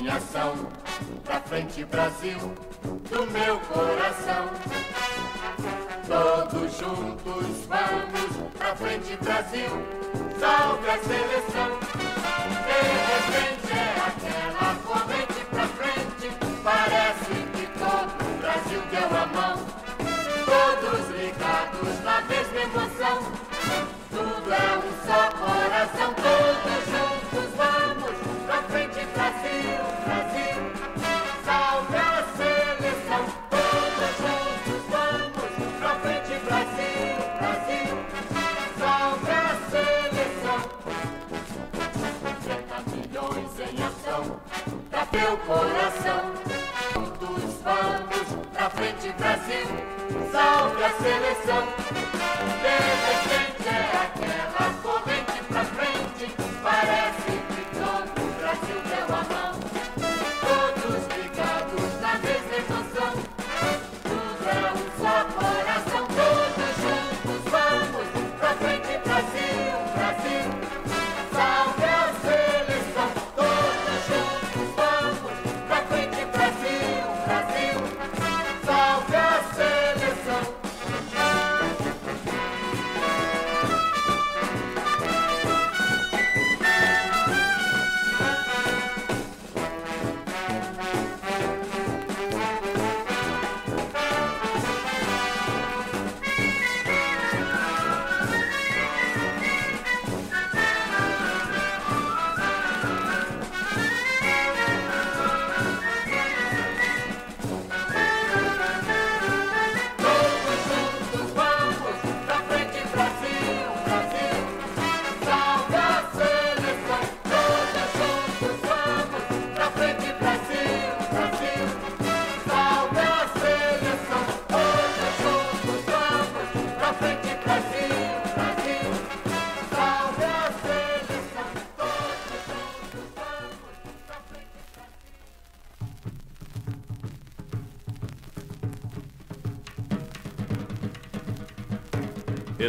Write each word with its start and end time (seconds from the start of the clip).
70 0.00 0.02
milhões 0.02 0.04
em 0.04 0.08
ação, 0.08 0.54
pra 1.24 1.40
frente 1.40 1.84
Brasil, 1.84 2.38
do 2.82 3.26
meu 3.30 3.60
coração. 3.60 4.48
Todos 6.08 6.78
juntos 6.78 7.66
vamos 7.68 8.50
pra 8.58 8.74
frente 8.76 9.16
Brasil, 9.22 9.70
salve 10.38 10.90
a 10.90 10.98
seleção. 10.98 11.78
De 12.66 12.80
repente 13.10 13.72
é 13.72 13.94
aquela 14.08 14.74
corrente 14.86 15.44
pra 15.50 15.66
frente, 15.68 16.30
parece 16.64 17.34
que 17.52 17.66
todo 17.78 18.10
o 18.26 18.38
Brasil 18.40 18.82
deu 18.90 19.08
a 19.16 19.26
mão. 19.26 19.56
Todos 20.46 21.08
ligados 21.16 22.00
na 22.02 22.20
mesma 22.22 22.60
emoção, 22.60 23.18
tudo 24.10 24.52
é 24.52 24.78
um 24.78 24.90
só 25.06 25.30
coração, 25.38 26.14
todos 26.14 26.84
juntos 26.90 27.50
vamos 27.56 27.99
frente 28.70 29.04
Brasil, 29.14 29.82
Brasil, 30.06 30.58
salve 31.44 31.96
a 31.96 32.24
seleção. 32.36 33.22
Todos 33.50 34.14
juntos 34.20 34.80
vamos 34.90 35.50
pra 35.80 35.92
frente 35.96 36.34
Brasil, 36.46 37.16
Brasil, 37.40 37.90
salve 38.78 39.30
a 39.30 39.58
seleção. 39.70 40.60
70 42.44 42.76
milhões 42.94 43.52
em 43.58 43.76
ação, 43.82 44.22
pra 44.88 45.04
teu 45.06 45.32
coração. 45.38 46.22
Juntos 46.94 47.42
vamos 47.64 48.26
pra 48.52 48.70
frente 48.70 49.12
Brasil, 49.18 49.68
salve 50.30 50.84
a 50.84 50.90
seleção. 50.90 51.64
De 52.62 52.74
repente 52.86 53.68
é 53.68 53.70
aquela 53.96 54.72
corrente 54.82 54.89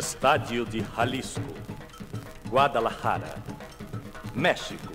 Estádio 0.02 0.66
de 0.66 0.84
Jalisco, 0.96 1.54
Guadalajara, 2.50 3.36
México. 4.34 4.92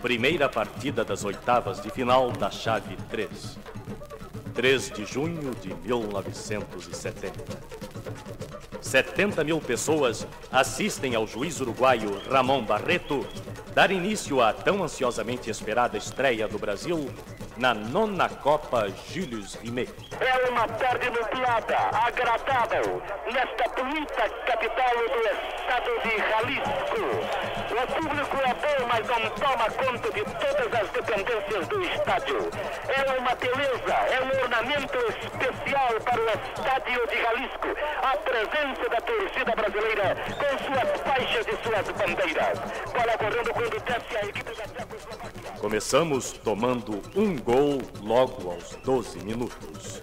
Primeira 0.00 0.48
partida 0.48 1.04
das 1.04 1.24
oitavas 1.24 1.82
de 1.82 1.90
final 1.90 2.30
da 2.30 2.48
chave 2.48 2.96
3. 3.10 3.58
3 4.54 4.90
de 4.92 5.04
junho 5.04 5.52
de 5.56 5.74
1970. 5.74 7.42
70 8.80 9.42
mil 9.42 9.60
pessoas 9.60 10.24
assistem 10.52 11.16
ao 11.16 11.26
juiz 11.26 11.58
uruguaio 11.60 12.22
Ramon 12.30 12.62
Barreto 12.64 13.26
dar 13.74 13.90
início 13.90 14.40
à 14.40 14.52
tão 14.52 14.84
ansiosamente 14.84 15.50
esperada 15.50 15.98
estreia 15.98 16.46
do 16.46 16.56
Brasil 16.56 17.10
na 17.56 17.74
nona 17.74 18.28
Copa 18.28 18.88
Julius 19.10 19.54
Rimet. 19.56 19.92
É 20.20 20.50
uma 20.50 20.66
tarde 20.68 21.10
nublada, 21.10 21.76
agradável, 21.92 23.02
nesta 23.32 23.68
bonita 23.82 24.28
capital 24.46 24.94
do 24.96 25.20
estado 25.28 25.90
de 26.02 26.16
Jalisco. 26.30 27.44
O 27.70 27.86
público 27.94 28.36
é 28.44 28.54
bom, 28.78 28.86
mas 28.88 29.06
não 29.06 29.30
toma 29.30 29.70
conta 29.70 30.10
de 30.12 30.24
todas 30.24 30.80
as 30.80 30.90
dependências 30.90 31.68
do 31.68 31.82
estádio. 31.82 32.50
É 32.88 33.18
uma 33.18 33.34
beleza, 33.34 33.94
é 34.10 34.22
um 34.22 34.42
ornamento 34.42 34.98
especial 35.22 36.00
para 36.04 36.20
o 36.20 36.28
estádio 36.28 37.06
de 37.08 37.22
Jalisco. 37.22 37.68
A 38.02 38.16
presença 38.18 38.88
da 38.90 39.00
torcida 39.00 39.52
brasileira 39.54 40.16
com 40.26 40.58
suas 40.64 41.00
faixas 41.02 41.46
e 41.46 41.56
suas 41.62 41.88
bandeiras. 41.90 42.58
Bola 42.92 43.18
correndo 43.18 43.52
quando 43.52 43.80
desce 43.80 44.16
a 44.16 44.26
equipe 44.26 44.54
da 44.54 44.64
Tchecoslováquia. 44.64 45.50
Começamos 45.60 46.32
tomando 46.32 47.02
um 47.16 47.36
gol 47.38 47.78
logo 48.02 48.50
aos 48.50 48.76
12 48.76 49.18
minutos. 49.24 50.02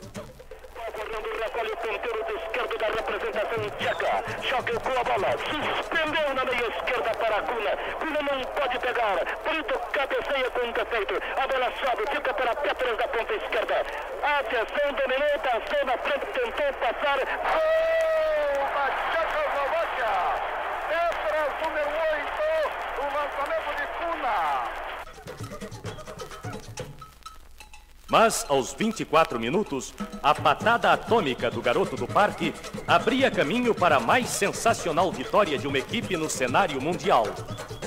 Correndo, 0.94 1.44
recolhe 1.44 1.72
o 1.72 1.78
ponteiro 1.78 2.26
do 2.26 2.38
esquerdo 2.38 2.78
da 2.78 2.88
representação 2.88 3.51
tcheca. 3.72 4.24
Choque 4.42 4.74
com 4.80 5.00
a 5.00 5.04
bola. 5.04 5.32
Suspendeu 5.78 6.34
na 6.34 6.46
meia 6.46 6.68
esquerda 6.68 7.12
para 7.16 7.38
a 7.38 7.42
Cuna. 7.42 7.78
Cuna 8.00 8.22
não 8.22 8.42
pode 8.54 8.80
pegar. 8.80 9.16
Brito 9.44 9.80
cabeceia 9.92 10.50
com 10.52 10.72
defeito. 10.72 11.14
A 11.38 11.48
bola 11.48 11.72
sobe, 11.80 12.04
fica 12.12 12.34
para 12.34 12.56
Petras 12.56 12.98
da 12.98 13.08
ponta 13.08 13.34
esquerda. 13.34 13.86
Atenção, 14.24 14.94
dominou, 14.94 15.40
passou 15.40 15.86
na 15.86 15.98
frente, 15.98 16.26
tentou 16.34 16.74
passar. 16.74 17.18
Gol 17.20 18.01
Mas, 28.12 28.46
aos 28.50 28.74
24 28.74 29.40
minutos, 29.40 29.94
a 30.22 30.36
patada 30.36 30.92
atômica 30.92 31.50
do 31.50 31.62
garoto 31.62 31.96
do 31.96 32.06
parque 32.06 32.54
abria 32.86 33.32
caminho 33.32 33.74
para 33.74 33.96
a 33.96 34.00
mais 34.02 34.28
sensacional 34.28 35.10
vitória 35.14 35.58
de 35.58 35.66
uma 35.66 35.78
equipe 35.78 36.18
no 36.18 36.30
cenário 36.30 36.82
mundial: 36.82 37.24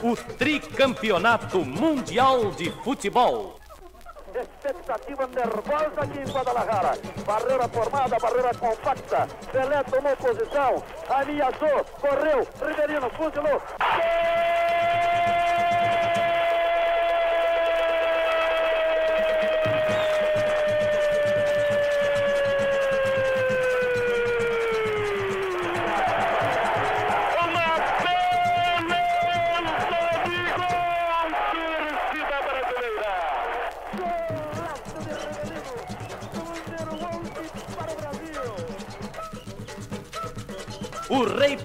o 0.03 0.17
tricampeonato 0.17 1.63
mundial 1.63 2.51
de 2.53 2.71
futebol. 2.83 3.61
expectativa 4.35 5.27
nervosa 5.27 6.01
aqui 6.01 6.19
em 6.19 6.33
Guadalajara. 6.33 6.99
Barreira 7.27 7.69
formada, 7.69 8.19
barreira 8.19 8.55
compacta. 8.55 9.29
Pelé 9.53 9.83
tomou 9.85 10.17
posição, 10.17 10.83
ameaçou, 11.07 11.85
correu, 12.01 12.49
Riverino 12.67 13.11
fuzilou. 13.11 13.61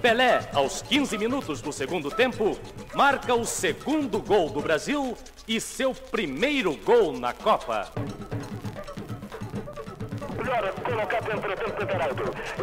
Pelé, 0.00 0.40
aos 0.54 0.80
15 0.80 1.18
minutos 1.18 1.60
do 1.60 1.72
segundo 1.72 2.10
tempo, 2.10 2.58
marca 2.94 3.34
o 3.34 3.44
segundo 3.44 4.18
gol 4.22 4.48
do 4.48 4.62
Brasil 4.62 5.14
e 5.46 5.60
seu 5.60 5.92
primeiro 5.94 6.74
gol 6.76 7.12
na 7.18 7.34
Copa. 7.34 7.92
melhor 10.50 10.72
colocado. 10.82 11.20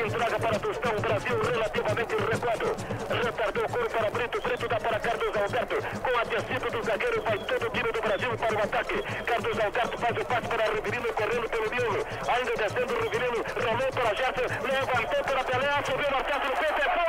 Entrega 0.05 0.39
para 0.39 0.59
Tostão, 0.59 0.95
Brasil 0.99 1.41
relativamente 1.41 2.15
recuado. 2.15 2.75
Retardou 3.23 3.65
o 3.65 3.89
para 3.89 4.09
Brito, 4.11 4.41
Brito 4.41 4.67
dá 4.67 4.79
para 4.79 4.99
Carlos 4.99 5.35
Alberto. 5.35 5.75
Com 6.01 6.19
a 6.19 6.69
do 6.69 6.83
zagueiro 6.83 7.21
vai 7.21 7.37
todo 7.39 7.65
o 7.65 7.69
time 7.69 7.91
do 7.91 8.01
Brasil 8.01 8.37
para 8.37 8.55
o 8.55 8.63
ataque. 8.63 9.03
Carlos 9.23 9.59
Alberto 9.59 9.97
faz 9.97 10.17
o 10.17 10.25
passe 10.25 10.47
para 10.47 10.73
Riverino 10.73 11.13
correndo 11.13 11.49
pelo 11.49 11.69
miolo. 11.69 12.05
Ainda 12.27 12.51
descendo 12.57 12.93
o 12.93 13.03
Riverino, 13.03 13.45
rolou 13.55 13.91
para 13.93 14.13
Gerson, 14.15 14.47
levantou 14.63 15.23
para 15.23 15.43
Pelé, 15.43 15.83
subiu 15.85 16.11
na 16.11 16.17
do 16.17 16.57
peito, 16.57 17.06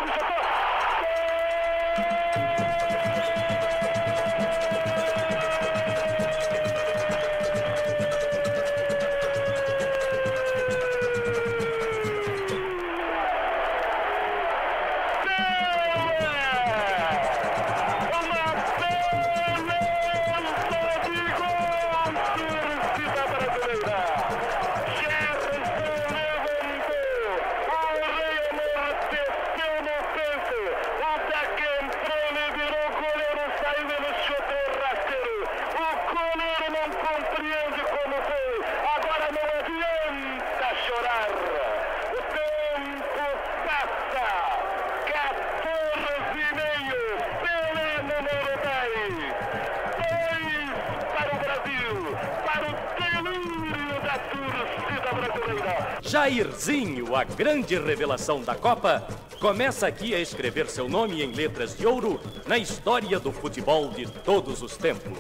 Jairzinho, 56.59 57.15
a 57.15 57.23
grande 57.23 57.79
revelação 57.79 58.43
da 58.43 58.55
Copa, 58.55 59.07
começa 59.41 59.87
aqui 59.87 60.13
a 60.13 60.19
escrever 60.19 60.69
seu 60.69 60.89
nome 60.89 61.23
em 61.23 61.33
letras 61.33 61.77
de 61.77 61.87
ouro 61.87 62.21
na 62.47 62.59
história 62.59 63.21
do 63.21 63.31
futebol 63.31 63.89
de 63.91 64.07
todos 64.07 64.61
os 64.61 64.77
tempos. 64.77 65.19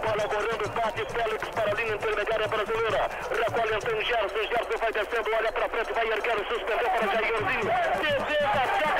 Bola 0.00 0.28
correndo, 0.28 1.12
Félix 1.12 1.48
para 1.48 1.72
a 1.72 1.74
linha 1.74 1.94
intermediária 1.94 2.46
brasileira. 2.46 3.10
Recolhe 3.30 4.04
Gerson, 4.04 4.48
Gerson 4.48 4.78
vai 4.78 4.92
descendo, 4.92 5.30
olha 5.36 5.52
para 5.52 5.68
frente, 5.68 5.92
vai 5.92 6.08
erguer, 6.08 6.36
suspendeu 6.46 6.90
para 6.90 7.06
Jairzinho. 7.08 7.64
Defesa, 8.00 8.97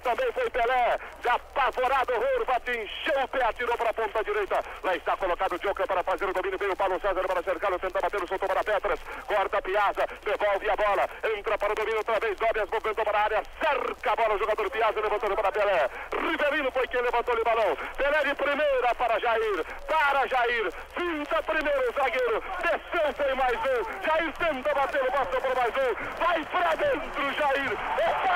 também, 0.00 0.32
foi 0.32 0.50
Pelé. 0.50 0.98
Apavorado, 1.28 2.12
Horvat 2.12 2.68
encheu 2.70 3.22
o 3.22 3.28
pé, 3.28 3.44
atirou 3.44 3.76
para 3.76 3.90
a 3.90 3.94
ponta 3.94 4.24
direita. 4.24 4.64
Lá 4.82 4.96
está 4.96 5.16
colocado 5.16 5.52
o 5.54 5.58
Joker 5.58 5.86
para 5.86 6.02
fazer 6.02 6.28
o 6.28 6.32
domínio. 6.32 6.58
Veio 6.58 6.72
o 6.72 6.76
Paulo 6.76 7.00
César 7.00 7.22
para 7.26 7.42
cercá-lo, 7.42 7.78
tenta 7.78 8.00
bater, 8.00 8.28
soltou 8.28 8.48
para 8.48 8.64
Petras. 8.64 9.00
Corta 9.26 9.62
Piazza, 9.62 10.06
devolve 10.24 10.70
a 10.70 10.76
bola. 10.76 11.08
Entra 11.36 11.58
para 11.58 11.72
o 11.72 11.74
domínio 11.74 11.98
outra 11.98 12.20
vez. 12.20 12.38
Dobias 12.38 12.70
movimentou 12.70 13.04
para 13.04 13.18
a 13.18 13.22
área, 13.22 13.42
cerca 13.60 14.12
a 14.12 14.16
bola. 14.16 14.34
O 14.34 14.38
jogador 14.38 14.70
Piazza 14.70 15.00
levantou 15.00 15.36
para 15.36 15.52
Pelé. 15.52 15.90
Riverino 16.12 16.72
foi 16.72 16.88
quem 16.88 17.02
levantou 17.02 17.34
o 17.38 17.44
balão. 17.44 17.76
Pelé 17.96 18.24
de 18.24 18.34
primeira 18.34 18.94
para 18.94 19.18
Jair. 19.20 19.64
Para 19.86 20.26
Jair. 20.26 20.72
Finta 20.94 21.42
primeiro 21.42 21.90
o 21.90 21.92
zagueiro. 21.92 22.42
Desceu, 22.62 23.12
foi 23.14 23.34
mais 23.34 23.58
um. 23.58 24.06
Jair 24.06 24.32
tenta 24.38 24.74
bater 24.74 25.10
passou 25.12 25.40
por 25.40 25.56
mais 25.56 25.74
um. 25.76 26.24
Vai 26.24 26.44
para 26.46 26.74
dentro, 26.76 27.32
Jair. 27.34 27.72
É 27.98 28.29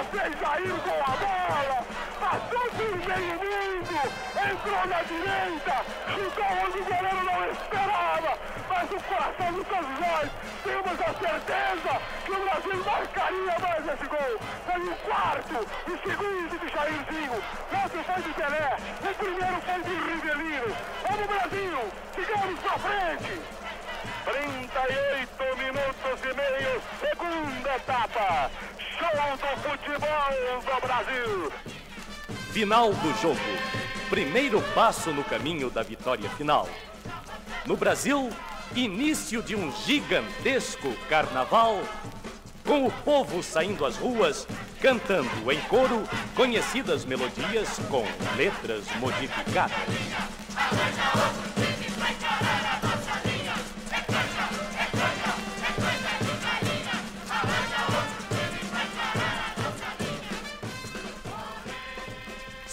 maravilha 0.00 0.04
fez 0.04 0.40
Jair 0.40 0.74
com 0.80 0.90
a 0.90 1.16
bola! 1.16 1.86
Passou 2.20 2.70
por 2.70 2.96
meio 2.96 3.34
mundo! 3.34 4.00
Entrou 4.36 4.86
na 4.86 5.02
direita! 5.02 5.84
Chutou 6.08 6.44
onde 6.64 6.78
o 6.78 6.84
goleiro 6.84 7.24
não 7.24 7.50
esperava! 7.50 8.38
Mas 8.68 8.90
o 8.90 9.04
coração 9.04 9.52
do 9.52 9.64
todos 9.64 10.00
nós 10.00 10.30
temos 10.64 11.00
a 11.00 11.14
certeza 11.14 12.00
que 12.24 12.32
o 12.32 12.40
Brasil 12.40 12.84
marcaria 12.84 13.58
mais 13.58 13.88
esse 13.88 14.06
gol! 14.06 14.40
Foi 14.66 14.80
o 14.80 14.96
quarto, 14.96 15.68
o 15.86 16.08
segundo 16.08 16.58
de 16.58 16.68
Jairzinho! 16.72 17.42
Outro 17.82 18.04
foi 18.04 18.22
de 18.22 18.32
Pelé! 18.34 18.76
O 19.00 19.14
primeiro 19.14 19.60
foi 19.60 19.82
de 19.82 19.94
Rivelino! 19.94 20.76
Vamos 21.08 21.26
Brasil! 21.26 21.92
Sigamos 22.14 22.60
pra 22.60 22.78
frente! 22.78 23.40
38 24.24 25.56
minutos 25.56 26.20
e 26.22 26.34
meio, 26.34 26.82
segunda 27.00 27.76
etapa. 27.76 28.50
Show 29.00 29.08
do 29.08 29.56
futebol 29.62 30.60
do 30.60 30.80
Brasil. 30.86 31.52
Final 32.52 32.92
do 32.92 33.14
jogo. 33.22 33.40
Primeiro 34.10 34.60
passo 34.74 35.10
no 35.10 35.24
caminho 35.24 35.70
da 35.70 35.82
vitória 35.82 36.28
final. 36.28 36.68
No 37.64 37.78
Brasil, 37.78 38.28
início 38.76 39.42
de 39.42 39.56
um 39.56 39.72
gigantesco 39.72 40.92
carnaval, 41.08 41.80
com 42.62 42.86
o 42.86 42.90
povo 42.90 43.42
saindo 43.42 43.86
às 43.86 43.96
ruas, 43.96 44.46
cantando 44.82 45.50
em 45.50 45.60
coro 45.62 46.02
conhecidas 46.34 47.06
melodias 47.06 47.78
com 47.88 48.04
letras 48.36 48.84
modificadas. 48.96 49.78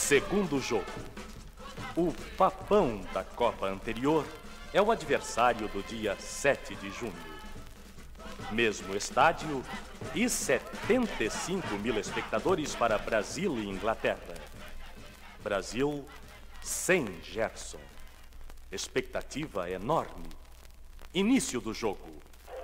Segundo 0.08 0.62
jogo. 0.62 0.86
O 1.94 2.14
papão 2.38 3.02
da 3.14 3.26
Copa 3.26 3.66
anterior 3.66 4.26
é 4.74 4.82
o 4.82 4.90
adversário 4.90 5.68
do 5.68 5.84
dia 5.84 6.16
7 6.18 6.76
de 6.76 6.90
junho. 6.92 7.12
Mesmo 8.50 8.96
estádio 8.96 9.62
e 10.16 10.30
75 10.30 11.68
mil 11.80 12.00
espectadores 12.00 12.74
para 12.74 12.98
Brasil 12.98 13.58
e 13.58 13.68
Inglaterra. 13.68 14.34
Brasil 15.44 16.08
sem 16.62 17.06
Gerson. 17.22 17.82
Expectativa 18.72 19.70
enorme. 19.70 20.30
Início 21.14 21.60
do 21.60 21.74
jogo. 21.74 22.08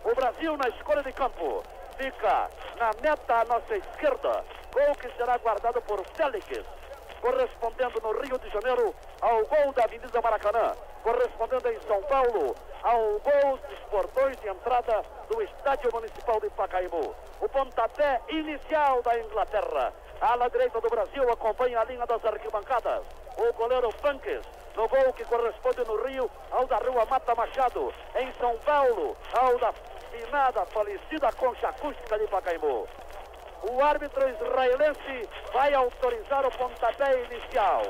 O 0.05 0.15
Brasil 0.15 0.55
na 0.55 0.69
escolha 0.69 1.03
de 1.03 1.11
campo. 1.11 1.61
Fica 1.97 2.49
na 2.79 2.91
meta 3.01 3.41
à 3.41 3.43
nossa 3.43 3.75
esquerda. 3.75 4.45
Gol 4.71 4.95
que 4.95 5.11
será 5.17 5.37
guardado 5.39 5.81
por 5.81 6.05
Félix 6.15 6.47
correspondendo 7.23 8.01
no 8.01 8.11
Rio 8.19 8.37
de 8.37 8.49
Janeiro 8.49 8.93
ao 9.21 9.45
gol 9.45 9.71
da 9.71 9.85
Avenida 9.85 10.21
Maracanã, 10.21 10.75
correspondendo 11.01 11.71
em 11.71 11.79
São 11.87 12.03
Paulo 12.03 12.53
ao 12.83 12.99
gol 12.99 13.57
dos 13.57 13.79
portões 13.89 14.37
de 14.41 14.49
entrada 14.49 15.01
do 15.29 15.41
Estádio 15.41 15.89
Municipal 15.93 16.41
de 16.41 16.49
Pacaembu. 16.49 17.15
O 17.39 17.47
pontapé 17.47 18.19
inicial 18.27 19.01
da 19.03 19.17
Inglaterra. 19.17 19.93
A 20.19 20.33
ala 20.33 20.49
direita 20.49 20.81
do 20.81 20.89
Brasil 20.89 21.31
acompanha 21.31 21.79
a 21.79 21.85
linha 21.85 22.05
das 22.05 22.23
arquibancadas. 22.25 23.03
O 23.37 23.53
goleiro 23.53 23.89
Funks, 24.01 24.41
no 24.75 24.87
gol 24.89 25.13
que 25.13 25.23
corresponde 25.23 25.81
no 25.87 26.05
Rio 26.05 26.29
ao 26.51 26.67
da 26.67 26.77
Rua 26.77 27.05
Mata 27.05 27.33
Machado. 27.35 27.93
Em 28.15 28.33
São 28.33 28.57
Paulo, 28.65 29.15
ao 29.33 29.57
da 29.59 29.73
finada, 30.11 30.65
falecida 30.65 31.31
concha 31.31 31.69
acústica 31.69 32.19
de 32.19 32.27
Pacaembu. 32.27 32.85
O 33.63 33.81
árbitro 33.81 34.27
israelense 34.29 35.29
vai 35.53 35.73
autorizar 35.73 36.45
o 36.45 36.51
pontapé 36.51 37.23
inicial. 37.23 37.81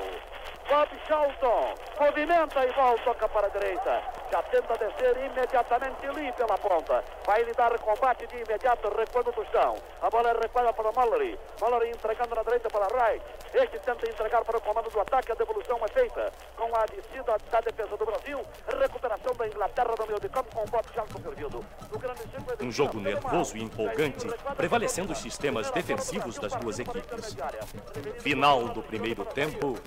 Bob 0.68 0.88
Charlton 1.06 1.74
movimenta 2.00 2.64
e 2.64 2.72
volta, 2.72 3.04
toca 3.04 3.28
para 3.28 3.46
a 3.46 3.50
direita. 3.50 4.02
Já 4.32 4.42
tenta 4.44 4.74
descer 4.78 5.16
imediatamente 5.16 6.06
ali 6.06 6.32
pela 6.32 6.56
ponta. 6.58 7.04
Vai 7.26 7.42
lhe 7.44 7.52
dar 7.52 7.78
combate 7.78 8.26
de 8.26 8.36
imediato, 8.36 8.88
recuando 8.96 9.30
do 9.32 9.44
chão. 9.52 9.76
A 10.02 10.10
bola 10.10 10.30
é 10.30 10.32
recuada 10.32 10.72
para 10.72 10.90
Mallory. 10.92 11.38
Mallory 11.60 11.90
entregando 11.90 12.34
na 12.34 12.42
direita 12.42 12.68
para 12.70 12.88
Wright. 12.94 13.24
Este 13.52 13.78
tenta 13.78 14.08
entregar 14.08 14.44
para 14.44 14.58
o 14.58 14.60
comando 14.60 14.90
do 14.90 15.00
ataque. 15.00 15.32
A 15.32 15.34
devolução 15.34 15.78
é 15.84 15.88
feita 15.88 16.32
com 16.56 16.74
a 16.74 16.86
descida 16.86 17.36
da 17.50 17.60
defesa 17.60 17.96
do 17.96 18.06
Brasil. 18.06 18.40
Recuperação 18.80 19.34
da 19.34 19.46
Inglaterra 19.46 19.94
no 19.98 20.06
meio 20.06 20.20
de 20.20 20.28
campo 20.28 20.54
com 20.54 20.62
o 20.62 20.66
Bob 20.66 20.84
Charlton 20.94 21.22
servido. 21.22 21.64
Um 22.60 22.72
jogo 22.72 22.98
nervoso 22.98 23.56
e 23.56 23.62
empolgante, 23.62 24.26
prevalecendo 24.56 25.12
os 25.12 25.18
sistemas 25.18 25.70
defensivos 25.70 26.38
das 26.38 26.54
duas 26.54 26.78
equipes. 26.78 27.36
Final 28.20 28.68
do 28.68 28.82
primeiro 28.82 29.24
tempo, 29.24 29.78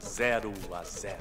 0 0.00 0.52
a 0.72 0.84
0 0.84 1.16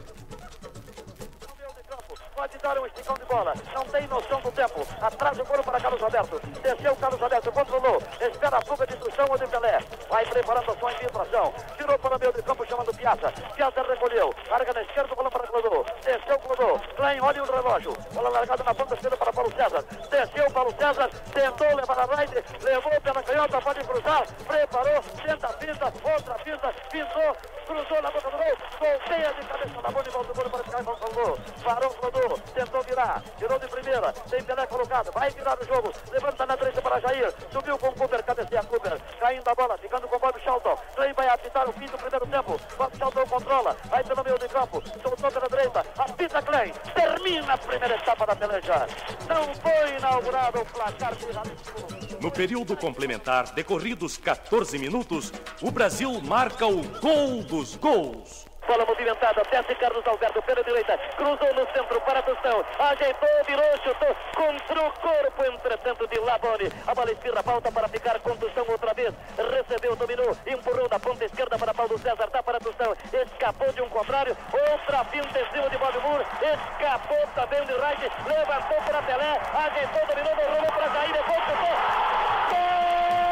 pode 2.36 2.58
dar 2.58 2.78
um 2.80 2.86
esticão 2.86 3.16
de 3.16 3.26
bola. 3.26 3.54
Não 3.74 3.84
tem 3.86 4.08
noção 4.08 4.42
do 4.42 4.52
tempo. 4.52 4.86
Atrás 5.02 5.40
o 5.40 5.46
golo 5.46 5.64
para 5.64 5.80
Carlos 5.80 6.04
Alberto. 6.04 6.40
Desceu 6.62 6.96
Carlos 6.96 7.22
Alberto, 7.22 7.52
controlou. 7.52 8.02
Espera 8.20 8.58
a 8.58 8.62
fuga 8.62 8.88
de 8.88 8.94
instrução 8.94 9.26
ou 9.30 9.38
de 9.38 9.48
Pelé. 9.48 9.80
Vai 10.10 10.26
preparando 10.26 10.72
a 10.72 10.76
sua 10.76 10.92
infiltração. 10.94 11.54
Tirou 11.78 12.00
para 12.00 12.16
o 12.16 12.20
meio 12.20 12.34
de 12.34 12.44
campo 12.44 12.66
chamando 12.66 12.94
Piazza. 12.96 13.32
Piazza 13.56 13.84
recolheu. 13.84 14.34
Larga 14.50 14.74
na 14.74 14.82
esquerda, 14.82 15.16
bola 15.16 15.32
para 15.32 15.48
Clodô. 15.48 15.86
Desceu 16.04 16.40
Clodô. 16.40 16.80
Klein, 16.96 17.22
olha 17.22 17.44
o 17.44 17.52
relógio. 17.52 17.94
Bola 18.14 18.30
largada 18.30 18.64
na 18.64 18.74
ponta 18.74 18.96
esquerda 18.96 19.18
para 19.18 19.34
Paulo 19.34 19.54
César. 19.56 19.84
Desceu 20.10 20.52
Paulo 20.52 20.74
César. 20.78 21.10
Tentou 21.34 21.76
levar 21.76 22.00
a 22.00 22.16
right. 22.16 22.44
Levou 22.64 23.02
pela 23.02 23.24
canhota, 23.24 23.62
pode 23.62 23.80
cruzar. 23.84 24.28
Preparou. 24.48 25.04
Tenta 25.26 25.48
a 25.48 25.54
pinta. 25.54 25.86
Outra 25.86 26.36
pinta. 26.36 26.74
Pintou. 26.90 27.38
Cruzou 27.66 28.02
na 28.02 28.12
boca 28.12 28.30
do 28.30 28.38
gol. 28.38 28.58
Golpeia 28.80 29.34
de 29.34 29.48
cabeça 29.48 29.82
na 29.82 29.90
bola 29.90 30.06
e 30.08 30.12
volta 30.12 30.32
o 30.32 30.36
gol 30.36 30.50
para 30.50 30.64
ficar 30.64 30.84
com 30.84 30.92
o 30.92 30.98
Clodô. 30.98 31.38
Parou 31.64 31.90
o 31.92 32.23
Clodô 32.24 32.38
tentou 32.54 32.82
virar, 32.84 33.22
virou 33.38 33.60
de 33.60 33.68
primeira, 33.68 34.14
tem 34.30 34.44
Pelé 34.44 34.66
colocado, 34.68 35.12
vai 35.12 35.30
virar 35.30 35.60
o 35.60 35.66
jogo, 35.66 35.92
levanta 36.12 36.46
na 36.46 36.56
direita 36.56 36.82
para 36.82 37.00
Jair, 37.02 37.34
subiu 37.52 37.78
com 37.78 37.88
o 37.90 37.94
Cooper, 37.94 38.24
cabeceia 38.24 38.64
Cooper, 38.64 38.98
caindo 39.20 39.48
a 39.48 39.56
bola, 39.56 39.78
ficando 39.78 40.08
com 40.08 40.16
o 40.16 40.20
Bob 40.20 40.42
Charlton, 40.42 40.78
Clay 40.96 41.14
vai 41.14 41.28
apitar 41.28 41.70
o 41.70 41.74
fim 41.74 41.86
do 41.86 41.98
primeiro 41.98 42.26
tempo, 42.28 42.60
Bob 42.78 42.98
Charlton 42.98 43.28
controla, 43.28 43.76
vai 43.90 44.04
pelo 44.04 44.24
meio 44.24 44.40
de 44.40 44.48
campo, 44.48 44.82
soltou 45.02 45.32
pela 45.32 45.50
direita, 45.50 45.86
apita 45.98 46.42
Clay, 46.42 46.74
termina 46.94 47.54
a 47.54 47.58
primeira 47.58 47.96
etapa 47.96 48.26
da 48.26 48.36
peleja, 48.36 48.88
não 49.28 49.56
foi 49.56 49.98
inaugurado 49.98 50.62
o 50.62 50.66
placar 50.66 51.16
de 51.16 52.22
No 52.22 52.32
período 52.32 52.78
complementar, 52.78 53.54
decorridos 53.54 54.16
14 54.16 54.78
minutos, 54.80 55.34
o 55.62 55.72
Brasil 55.72 56.22
marca 56.22 56.66
o 56.66 56.84
gol 57.00 57.44
dos 57.44 57.76
gols. 57.76 58.43
Bola 58.68 58.86
movimentada, 58.86 59.44
desce 59.52 59.76
Carlos 59.76 60.06
Alberto 60.08 60.42
pela 60.42 60.64
direita, 60.64 60.98
cruzou 61.18 61.54
no 61.54 61.68
centro 61.74 62.00
para 62.02 62.22
Tostão, 62.24 62.64
ajeitou, 62.80 63.30
virou, 63.46 63.78
chutou, 63.84 64.16
contra 64.36 64.88
o 64.88 64.92
corpo, 64.94 65.46
entretanto, 65.46 66.08
de 66.08 66.20
Labone. 66.20 66.72
A 66.88 66.96
bola 66.96 67.12
espirra, 67.12 67.44
falta 67.44 67.72
para 67.72 67.88
ficar 67.88 68.20
com 68.20 68.34
outra 68.72 68.94
vez, 68.94 69.14
recebeu, 69.38 69.96
dominou, 69.96 70.36
empurrou 70.46 70.88
da 70.88 71.00
ponta 71.00 71.26
esquerda 71.26 71.58
para 71.58 71.74
Paulo 71.74 71.98
César, 71.98 72.30
dá 72.32 72.44
para 72.44 72.60
Tostão, 72.60 72.96
escapou 73.12 73.72
de 73.72 73.82
um 73.82 73.90
contrário, 73.90 74.36
outra 74.52 75.04
finta 75.06 75.40
em 75.40 75.52
cima 75.52 75.70
de 75.70 75.78
Bob 75.78 75.98
Moore, 76.00 76.26
escapou 76.42 77.28
também 77.36 77.66
de 77.66 77.74
Reich, 77.74 78.12
levantou 78.26 78.78
para 78.86 79.02
Pelé, 79.04 79.42
ajeitou, 79.54 80.08
dominou, 80.08 80.36
rolou 80.36 80.72
para 80.72 80.88
Jair, 80.90 81.14
depois 81.14 81.44
chutou. 81.46 82.14
de 82.50 83.23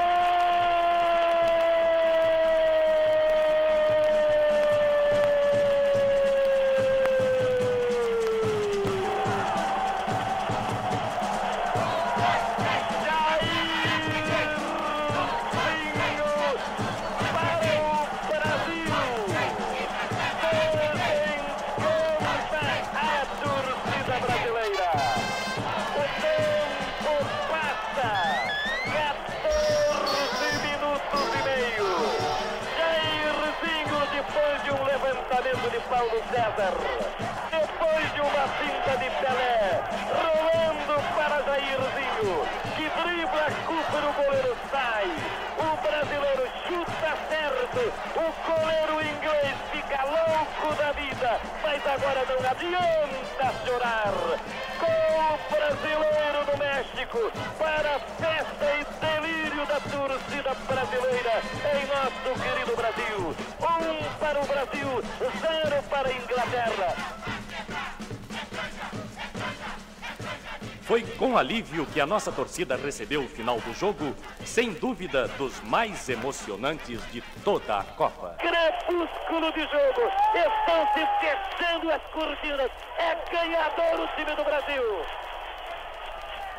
alívio 71.41 71.87
que 71.87 71.99
a 71.99 72.05
nossa 72.05 72.31
torcida 72.31 72.75
recebeu 72.75 73.23
o 73.23 73.27
final 73.27 73.59
do 73.59 73.73
jogo, 73.73 74.15
sem 74.45 74.73
dúvida 74.73 75.27
dos 75.39 75.59
mais 75.61 76.07
emocionantes 76.07 77.01
de 77.11 77.21
toda 77.43 77.79
a 77.79 77.83
Copa. 77.83 78.35
Crepúsculo 78.37 79.51
de 79.51 79.61
jogo, 79.61 80.01
estão 80.35 80.87
se 80.93 81.07
fechando 81.19 81.91
as 81.91 82.01
cortinas, 82.13 82.69
é 82.97 83.15
ganhador 83.31 84.01
o 84.01 84.07
time 84.15 84.35
do 84.35 84.43
Brasil. 84.43 84.83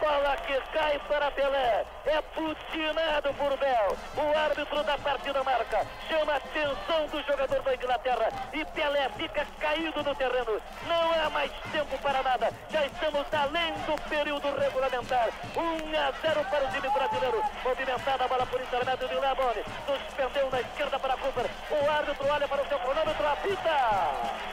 Bola 0.03 0.37
que 0.39 0.61
cai 0.75 0.99
para 1.09 1.31
Pelé. 1.31 1.87
É 2.05 2.21
putinado 2.35 3.33
por 3.35 3.57
Bel. 3.57 3.97
O 4.17 4.37
árbitro 4.37 4.83
da 4.83 4.99
partida 4.99 5.45
marca. 5.45 5.87
Chama 6.09 6.33
a 6.33 6.37
atenção 6.37 7.07
do 7.07 7.23
jogador 7.23 7.63
da 7.63 7.75
Inglaterra. 7.75 8.29
E 8.53 8.65
Pelé 8.65 9.09
fica 9.17 9.47
caído 9.61 10.03
no 10.03 10.15
terreno. 10.17 10.61
Não 10.89 11.13
há 11.13 11.31
mais 11.31 11.53
tempo 11.71 11.97
para 11.99 12.23
nada. 12.23 12.51
Já 12.71 12.85
estamos 12.85 13.27
além 13.33 13.73
do 13.87 13.95
período 14.09 14.59
regulamentar. 14.59 15.29
1 15.57 15.61
a 15.97 16.13
0 16.21 16.47
para 16.51 16.65
o 16.65 16.69
time 16.73 16.89
brasileiro. 16.91 17.43
Movimentada 17.63 18.25
a 18.25 18.29
bola 18.29 18.47
por 18.47 18.61
intermédio 18.61 19.09
de 19.09 19.15
Lebone. 19.15 19.63
Suspendeu 19.87 20.51
na 20.51 20.61
esquerda 20.61 20.99
para 20.99 21.17
Cooper. 21.17 21.47
O 21.71 21.91
árbitro 21.91 22.27
olha 22.29 22.49
para 22.49 22.63
o 22.63 22.67
seu 22.67 22.79
cronômetro. 22.81 23.29
Apita. 23.29 24.53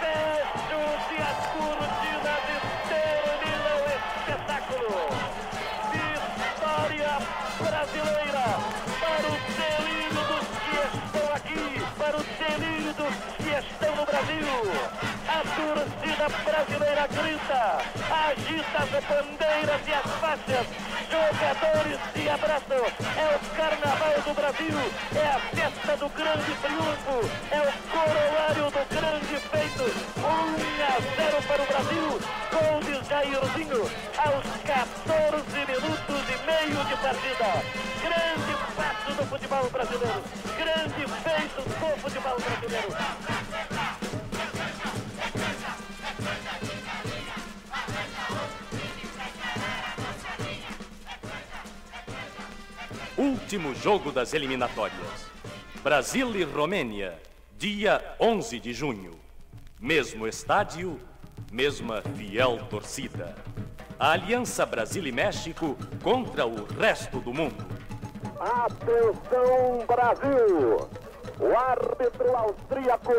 Fecham-se 0.00 0.98
as 0.98 1.07
A 14.58 15.40
torcida 15.54 16.28
brasileira 16.42 17.06
grita, 17.06 17.78
agita 18.10 18.78
as 18.82 19.04
bandeiras 19.04 19.80
e 19.86 19.94
as 19.94 20.10
faixas, 20.18 20.66
jogadores 21.08 22.00
se 22.12 22.28
abraçam. 22.28 22.84
É 23.16 23.36
o 23.36 23.56
carnaval 23.56 24.20
do 24.20 24.34
Brasil, 24.34 24.78
é 25.14 25.28
a 25.28 25.38
festa 25.38 25.96
do 25.98 26.08
grande 26.08 26.52
triunfo, 26.60 27.30
é 27.52 27.60
o 27.60 27.72
corolário 27.86 28.64
do 28.64 28.82
grande 28.90 29.36
feito. 29.46 29.84
1 30.18 30.22
a 30.82 30.98
0 30.98 31.42
para 31.46 31.62
o 31.62 31.66
Brasil, 31.66 32.20
gol 32.50 32.80
de 32.82 33.08
Jairzinho 33.08 33.82
aos 34.18 34.46
14 34.66 35.54
minutos 35.54 36.22
e 36.26 36.36
meio 36.46 36.84
de 36.84 36.96
partida. 36.96 37.62
Grande 38.02 38.52
passo 38.74 39.12
do 39.12 39.24
futebol 39.28 39.70
brasileiro, 39.70 40.22
grande 40.56 41.06
feito 41.22 41.62
do 41.62 42.00
futebol 42.02 42.36
brasileiro. 42.40 43.47
Último 53.48 53.74
jogo 53.74 54.12
das 54.12 54.34
eliminatórias. 54.34 55.26
Brasil 55.82 56.36
e 56.36 56.44
Romênia, 56.44 57.18
dia 57.56 58.14
11 58.20 58.60
de 58.60 58.74
junho. 58.74 59.18
Mesmo 59.80 60.28
estádio, 60.28 61.00
mesma 61.50 62.02
fiel 62.14 62.58
torcida. 62.68 63.34
A 63.98 64.10
Aliança 64.10 64.66
Brasil 64.66 65.06
e 65.06 65.12
México 65.12 65.78
contra 66.02 66.44
o 66.44 66.66
resto 66.78 67.20
do 67.20 67.32
mundo. 67.32 67.64
Atenção, 68.38 69.82
Brasil! 69.86 70.86
O 71.40 71.56
árbitro 71.56 72.36
austríaco 72.36 73.12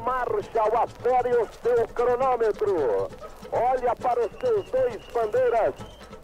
afere 0.78 1.38
o 1.38 1.50
seu 1.64 1.88
cronômetro. 1.88 3.10
Olha 3.52 3.96
para 3.96 4.28
os 4.28 4.32
seus 4.40 4.70
dois 4.70 5.00
bandeiras. 5.12 5.74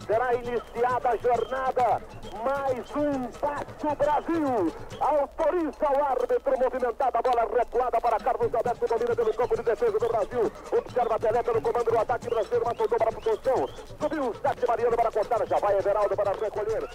Será 0.06 0.34
iniciada 0.36 1.10
a 1.10 1.18
jornada. 1.18 2.02
Mais 2.44 2.96
um 2.96 3.28
passo 3.40 3.96
Brasil. 3.98 4.74
Autoriza 5.00 5.90
o 5.90 6.04
árbitro 6.04 6.60
movimentada. 6.60 7.20
A 7.20 7.22
bola 7.22 7.48
recuada 7.58 8.00
para 8.00 8.18
Carlos 8.18 8.54
Alberto. 8.54 8.88
Domina 8.88 9.16
pelo 9.16 9.34
campo 9.34 9.56
de 9.56 9.64
defesa 9.64 10.00
do 10.00 10.08
Brasil. 10.08 10.52
Observa 10.78 11.20
Pelé 11.20 11.44
pelo 11.44 11.62
comando 11.62 11.92
do 11.92 11.98
ataque 11.98 12.30
brasileiro. 12.30 12.66
Mas 12.66 12.78
soltou 12.78 12.98
para 12.98 13.10
a 13.10 13.14
proteção. 13.14 13.70
Subiu 14.00 14.30
o 14.30 14.36
Sete 14.36 14.68
Mariano 14.68 14.96
para 14.96 15.12
cortar. 15.12 15.48
Já 15.48 15.58
vai 15.58 15.78
Everaldo 15.78 16.16
para 16.16 16.32
recolher. 16.32 16.90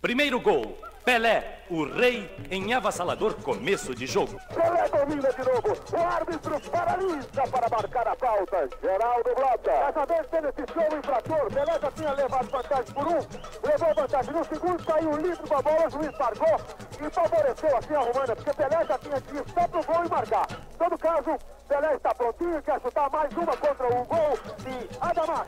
Primeiro 0.00 0.40
gol. 0.40 0.91
Pelé, 1.04 1.64
o 1.68 1.84
rei, 1.84 2.32
em 2.48 2.72
avassalador 2.74 3.34
começo 3.42 3.92
de 3.92 4.06
jogo. 4.06 4.38
Pelé 4.54 4.88
domina 4.88 5.32
de 5.32 5.38
novo. 5.38 5.76
O 5.92 5.96
árbitro 6.00 6.60
paralisa 6.70 7.42
para 7.50 7.68
marcar 7.68 8.06
a 8.06 8.14
falta. 8.14 8.68
Geraldo 8.80 9.34
Blota. 9.34 9.72
Dessa 9.72 10.06
vez 10.06 10.26
beneficiou 10.30 10.92
o 10.92 10.98
infrator. 10.98 11.52
Pelé 11.52 11.80
já 11.80 11.90
tinha 11.90 12.12
levado 12.12 12.50
vantagem 12.50 12.94
por 12.94 13.08
um. 13.08 13.18
Levou 13.66 13.94
vantagem 13.96 14.32
no 14.32 14.44
segundo, 14.44 14.84
saiu 14.84 15.16
livre 15.16 15.48
com 15.48 15.56
a 15.56 15.62
bola. 15.62 15.86
O 15.88 15.90
juiz 15.90 16.18
marcou 16.18 16.60
e 17.04 17.10
favoreceu 17.10 17.76
assim 17.76 17.94
a 17.94 17.98
Romana, 17.98 18.36
porque 18.36 18.54
Pelé 18.54 18.84
já 18.86 18.98
tinha 18.98 19.20
que 19.20 19.36
ir 19.36 19.44
só 19.52 19.68
pro 19.68 19.84
gol 19.84 20.04
e 20.04 20.08
marcar. 20.08 20.46
Em 20.52 20.76
todo 20.78 20.98
caso, 20.98 21.38
Pelé 21.66 21.94
está 21.96 22.14
prontinho, 22.14 22.62
quer 22.62 22.80
chutar 22.80 23.10
mais 23.10 23.32
uma 23.32 23.56
contra 23.56 23.86
o 23.88 24.04
gol 24.04 24.38
de 24.58 24.98
Adamar. 25.00 25.46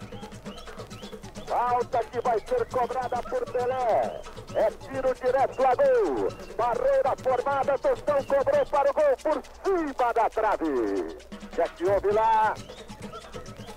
Falta 1.46 1.98
que 2.04 2.20
vai 2.20 2.38
ser 2.40 2.66
cobrada 2.66 3.22
por 3.22 3.44
Pelé. 3.52 4.20
É 4.54 4.70
tiro 4.70 5.14
direto 5.14 5.66
a 5.66 5.74
gol. 5.74 6.28
Barreira 6.56 7.14
formada, 7.22 7.78
Tostão 7.78 8.24
cobrou 8.24 8.66
para 8.66 8.90
o 8.90 8.94
gol 8.94 9.16
por 9.22 9.42
cima 9.62 10.12
da 10.12 10.30
trave. 10.30 10.64
O 10.64 11.48
que 11.48 11.62
é 11.62 11.68
que 11.68 11.84
houve 11.84 12.10
lá? 12.12 12.54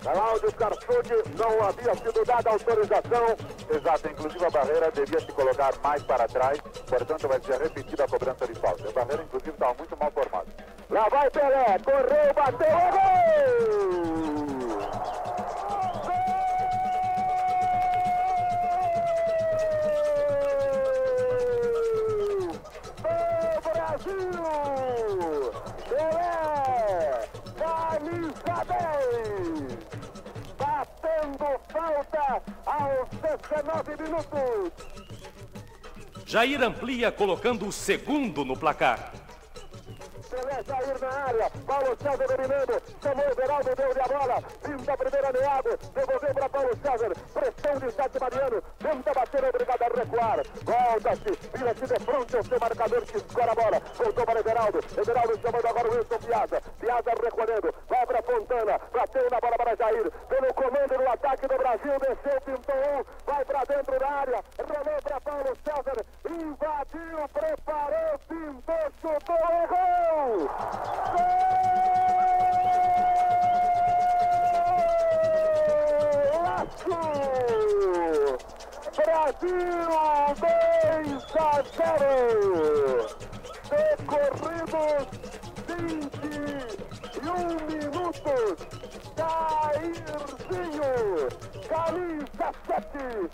Cláudio 0.02 0.54
Carçude 0.54 1.16
não 1.38 1.68
havia 1.68 1.94
sido 1.96 2.24
dada 2.26 2.50
autorização. 2.50 3.36
Exato, 3.70 4.08
inclusive 4.08 4.46
a 4.46 4.50
barreira 4.50 4.92
devia 4.92 5.20
se 5.20 5.32
colocar 5.34 5.74
mais 5.84 6.02
para 6.04 6.28
trás, 6.28 6.60
portanto 6.88 7.28
vai 7.28 7.42
ser 7.42 7.62
repetida 7.62 8.06
a 8.06 8.08
cobrança 8.08 8.48
de 8.48 8.56
falta. 8.56 8.88
A 8.88 8.92
barreira, 8.94 9.24
inclusive, 9.24 9.52
estava 9.52 9.74
muito 9.74 9.98
mal 9.98 10.12
formada. 10.12 10.48
Lá 10.90 11.10
vai 11.10 11.30
Pelé, 11.30 11.78
correu, 11.84 12.34
bateu, 12.34 12.68
é 12.68 12.92
gol! 12.92 14.18
Gol 14.88 15.27
Brasil! 23.74 25.52
Pelé, 25.90 27.28
camisa 27.58 28.56
10! 28.66 29.78
Batendo 30.58 31.50
falta 31.72 32.42
aos 32.66 33.10
19 33.22 34.04
minutos! 34.04 34.72
Jair 36.26 36.64
amplia 36.64 37.12
colocando 37.12 37.68
o 37.68 37.72
segundo 37.72 38.44
no 38.44 38.56
placar. 38.56 39.12
Pelé 40.30 40.62
Jair 40.68 41.00
na 41.00 41.10
área, 41.28 41.50
Paulo 41.66 41.98
César 42.02 42.28
dominando, 42.28 42.82
chamou 43.02 43.26
o 43.32 43.36
Veraldo, 43.36 43.76
deu-lhe 43.76 44.02
a 44.02 44.08
bola, 44.08 44.44
vindo 44.64 44.90
a 44.90 44.98
primeira 44.98 45.32
meada, 45.32 45.78
devolveu 45.96 46.34
para 46.34 46.50
Paulo 46.50 46.78
César, 46.84 47.12
pressão 47.34 47.80
de 47.80 47.92
Sete 47.92 48.20
Mariano, 48.20 48.62
tenta 48.80 49.14
bater, 49.14 49.46
obrigado 49.46 49.82
a 49.84 50.00
recuar, 50.00 50.40
volta-se, 50.64 51.32
vira-se 51.58 51.88
de 51.88 52.00
frente 52.04 52.36
ao 52.36 52.44
seu 52.44 52.60
marcador 52.60 53.02
que 53.06 53.18
escora 53.18 53.52
a 53.52 53.56
bola, 53.56 53.82
voltou 53.96 54.26
para 54.26 54.40
Everaldo, 54.40 54.80
Everaldo 54.98 55.40
chamando 55.42 55.68
agora 55.68 55.88
o 55.88 55.96
Wilson 55.96 56.20
Piazza, 56.20 56.62
Piazza 56.80 57.12
recolhendo, 57.24 57.74
vai 57.88 58.06
para 58.06 58.24
Fontana, 58.24 58.82
bateu 58.92 59.30
na 59.32 59.40
bola 59.40 59.58
para 59.58 59.76
Jair, 59.76 60.12
pelo 60.28 60.54
comando 60.54 60.98
no 60.98 61.10
ataque 61.10 61.48
do 61.48 61.58
Brasil, 61.58 62.00
desceu, 62.00 62.42
pintou 62.42 62.76
um, 62.76 63.04
vai 63.26 63.46
para 63.46 63.64
dentro 63.64 64.00
da 64.00 64.10
área, 64.10 64.44
rolou 64.60 65.02
para 65.04 65.22
Paulo 65.22 65.58
César, 65.64 66.06
invadiu, 66.30 67.30
preparou, 67.34 68.20
pintou, 68.28 68.92
chutou, 69.02 69.68
gol! 69.70 69.87
Golaço! 76.32 77.00
Brasil 78.96 79.88
2 80.40 81.26
a 81.36 81.64
0! 81.76 83.08
Decorridos 83.70 85.07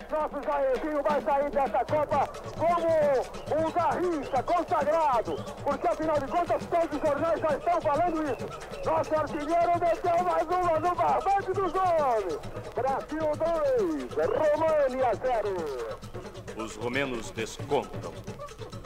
Nosso 0.10 0.42
Jairzinho 0.44 1.04
vai 1.04 1.22
sair 1.22 1.50
dessa 1.50 1.86
Copa 1.86 2.28
como 2.58 3.68
um 3.68 3.72
garrincha 3.72 4.44
consagrado, 4.44 5.36
porque 5.64 5.88
afinal 5.88 6.20
de 6.20 6.28
contas 6.28 6.66
todos 6.66 6.96
os 6.96 7.10
jornais 7.10 7.40
já 7.40 7.58
estão 7.58 7.82
falando 7.82 8.24
isso. 8.24 8.84
Nosso 8.86 9.16
artilheiro 9.16 9.80
meteu 9.80 10.24
mais 10.24 10.48
uma 10.48 10.80
no 10.80 10.96
barbante 10.96 11.52
dos 11.54 11.74
homens. 11.74 12.40
Brasil 12.76 13.32
2, 13.78 14.14
România 14.54 15.12
0. 15.16 16.64
Os 16.64 16.76
romenos 16.76 17.32
descontam. 17.32 18.14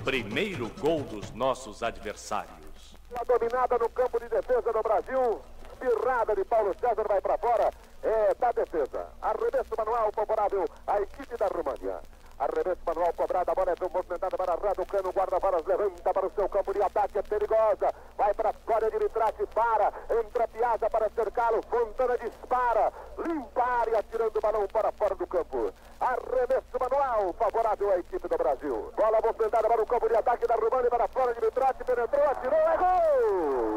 Primeiro 0.03 0.71
gol 0.79 1.01
dos 1.01 1.31
nossos 1.31 1.83
adversários. 1.83 2.95
A 3.13 3.23
dominada 3.23 3.77
no 3.77 3.89
campo 3.89 4.19
de 4.19 4.29
defesa 4.29 4.71
do 4.71 4.81
Brasil. 4.81 5.41
Pirrada 5.79 6.35
de 6.35 6.43
Paulo 6.45 6.73
César 6.79 7.05
vai 7.07 7.21
para 7.21 7.37
fora. 7.37 7.71
É 8.08 8.34
da 8.36 8.54
defesa. 8.54 9.06
Arremesso 9.22 9.76
manual 9.78 10.10
favorável 10.13 10.63
à 10.88 11.02
equipe 11.02 11.36
da 11.36 11.48
România. 11.48 12.00
Arremesso 12.39 12.80
manual 12.86 13.12
cobrado, 13.12 13.52
a 13.52 13.54
bola 13.54 13.72
é 13.72 13.76
movimentada 13.82 14.38
para 14.38 14.56
Rado 14.56 14.86
Cano, 14.86 15.12
guarda-varas 15.12 15.65
levanta 15.65 16.13
para 16.13 16.26
o 16.26 16.32
seu 16.32 16.48
campo 16.48 16.74
de 16.74 16.82
ataque, 16.82 17.17
é 17.17 17.22
perigosa. 17.22 17.93
Vai 18.15 18.34
para 18.34 18.54
fora 18.54 18.89
de 18.89 18.98
Mitrate, 18.98 19.46
para, 19.48 19.91
entra 20.10 20.48
Piazza 20.48 20.89
para 20.89 21.10
cercá-lo, 21.10 21.62
Fontana 21.70 22.17
dispara, 22.17 22.93
limpa 23.17 23.62
a 23.62 23.80
área, 23.82 24.04
tirando 24.10 24.38
o 24.38 24.41
balão 24.41 24.67
para 24.67 24.89
fora 24.93 25.15
do 25.15 25.28
campo. 25.28 25.74
Arremesso 26.00 26.80
manual, 26.80 27.34
favorável 27.34 27.91
à 27.91 27.98
equipe 28.00 28.26
do 28.26 28.38
Brasil. 28.38 28.93
Bola 28.96 29.20
movimentada 29.22 29.67
para 29.67 29.82
o 29.82 29.86
campo 29.86 30.08
de 30.08 30.15
ataque 30.15 30.48
da 30.48 30.56
Rumânia, 30.56 30.89
para 30.89 31.08
fora 31.10 31.34
de 31.34 31.41
Mitrate, 31.41 31.84
penetrou, 31.84 32.24
atirou, 32.24 32.58
é 32.58 32.78
gol! 32.78 33.67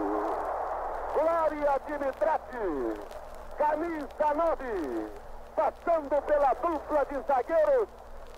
Glória 1.15 1.81
Dimitrati, 1.89 3.01
camisa 3.61 4.35
9, 4.35 5.11
passando 5.55 6.23
pela 6.23 6.55
dupla 6.55 7.05
de 7.05 7.21
zagueiros, 7.27 7.89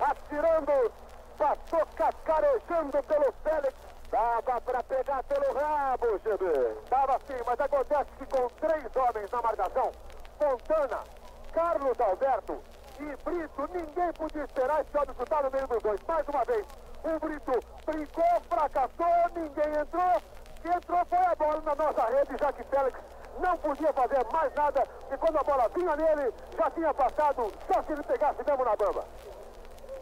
atirando, 0.01 0.93
passou 1.39 1.87
cascarejando 1.95 3.03
pelo 3.05 3.33
Félix. 3.45 3.75
Dava 4.11 4.61
para 4.61 4.83
pegar 4.83 5.23
pelo 5.23 5.55
rabo, 5.55 6.19
GB. 6.25 6.45
Dava 6.91 7.19
sim, 7.27 7.41
mas 7.47 7.61
acontece 7.61 8.11
que 8.19 8.27
com 8.27 8.49
três 8.61 8.85
homens 8.97 9.31
na 9.31 9.41
marcação, 9.41 9.93
Fontana, 10.39 11.05
Carlos 11.53 12.01
Alberto 12.01 12.61
e 12.99 13.17
Brito, 13.25 13.69
ninguém 13.73 14.13
podia 14.15 14.43
esperar 14.43 14.81
esse 14.81 14.99
homem 14.99 15.15
chutar 15.17 15.45
no 15.45 15.51
meio 15.53 15.69
dos 15.69 15.83
dois. 15.83 16.01
Mais 16.03 16.29
uma 16.29 16.45
vez, 16.45 16.67
o 17.05 17.21
Brito 17.21 17.61
brincou, 17.87 18.43
fracassou, 18.51 19.31
ninguém 19.37 19.81
entrou. 19.81 20.23
Entrou, 20.65 21.07
foi 21.07 21.19
a 21.19 21.35
bola 21.37 21.61
na 21.61 21.75
nossa 21.75 22.07
rede, 22.07 22.37
já 22.39 22.53
que 22.53 22.65
Félix 22.65 22.99
não 23.41 23.57
podia 23.59 23.93
fazer 23.93 24.25
mais 24.33 24.55
nada. 24.55 24.87
E 25.13 25.17
quando 25.17 25.37
a 25.37 25.43
bola 25.43 25.71
vinha 25.75 25.97
nele, 25.97 26.33
já 26.57 26.71
tinha 26.71 26.95
passado, 26.95 27.53
só 27.73 27.83
se 27.83 27.93
ele 27.93 28.03
pegasse 28.03 28.43
mesmo 28.47 28.65
na 28.65 28.77
bamba. 28.77 29.05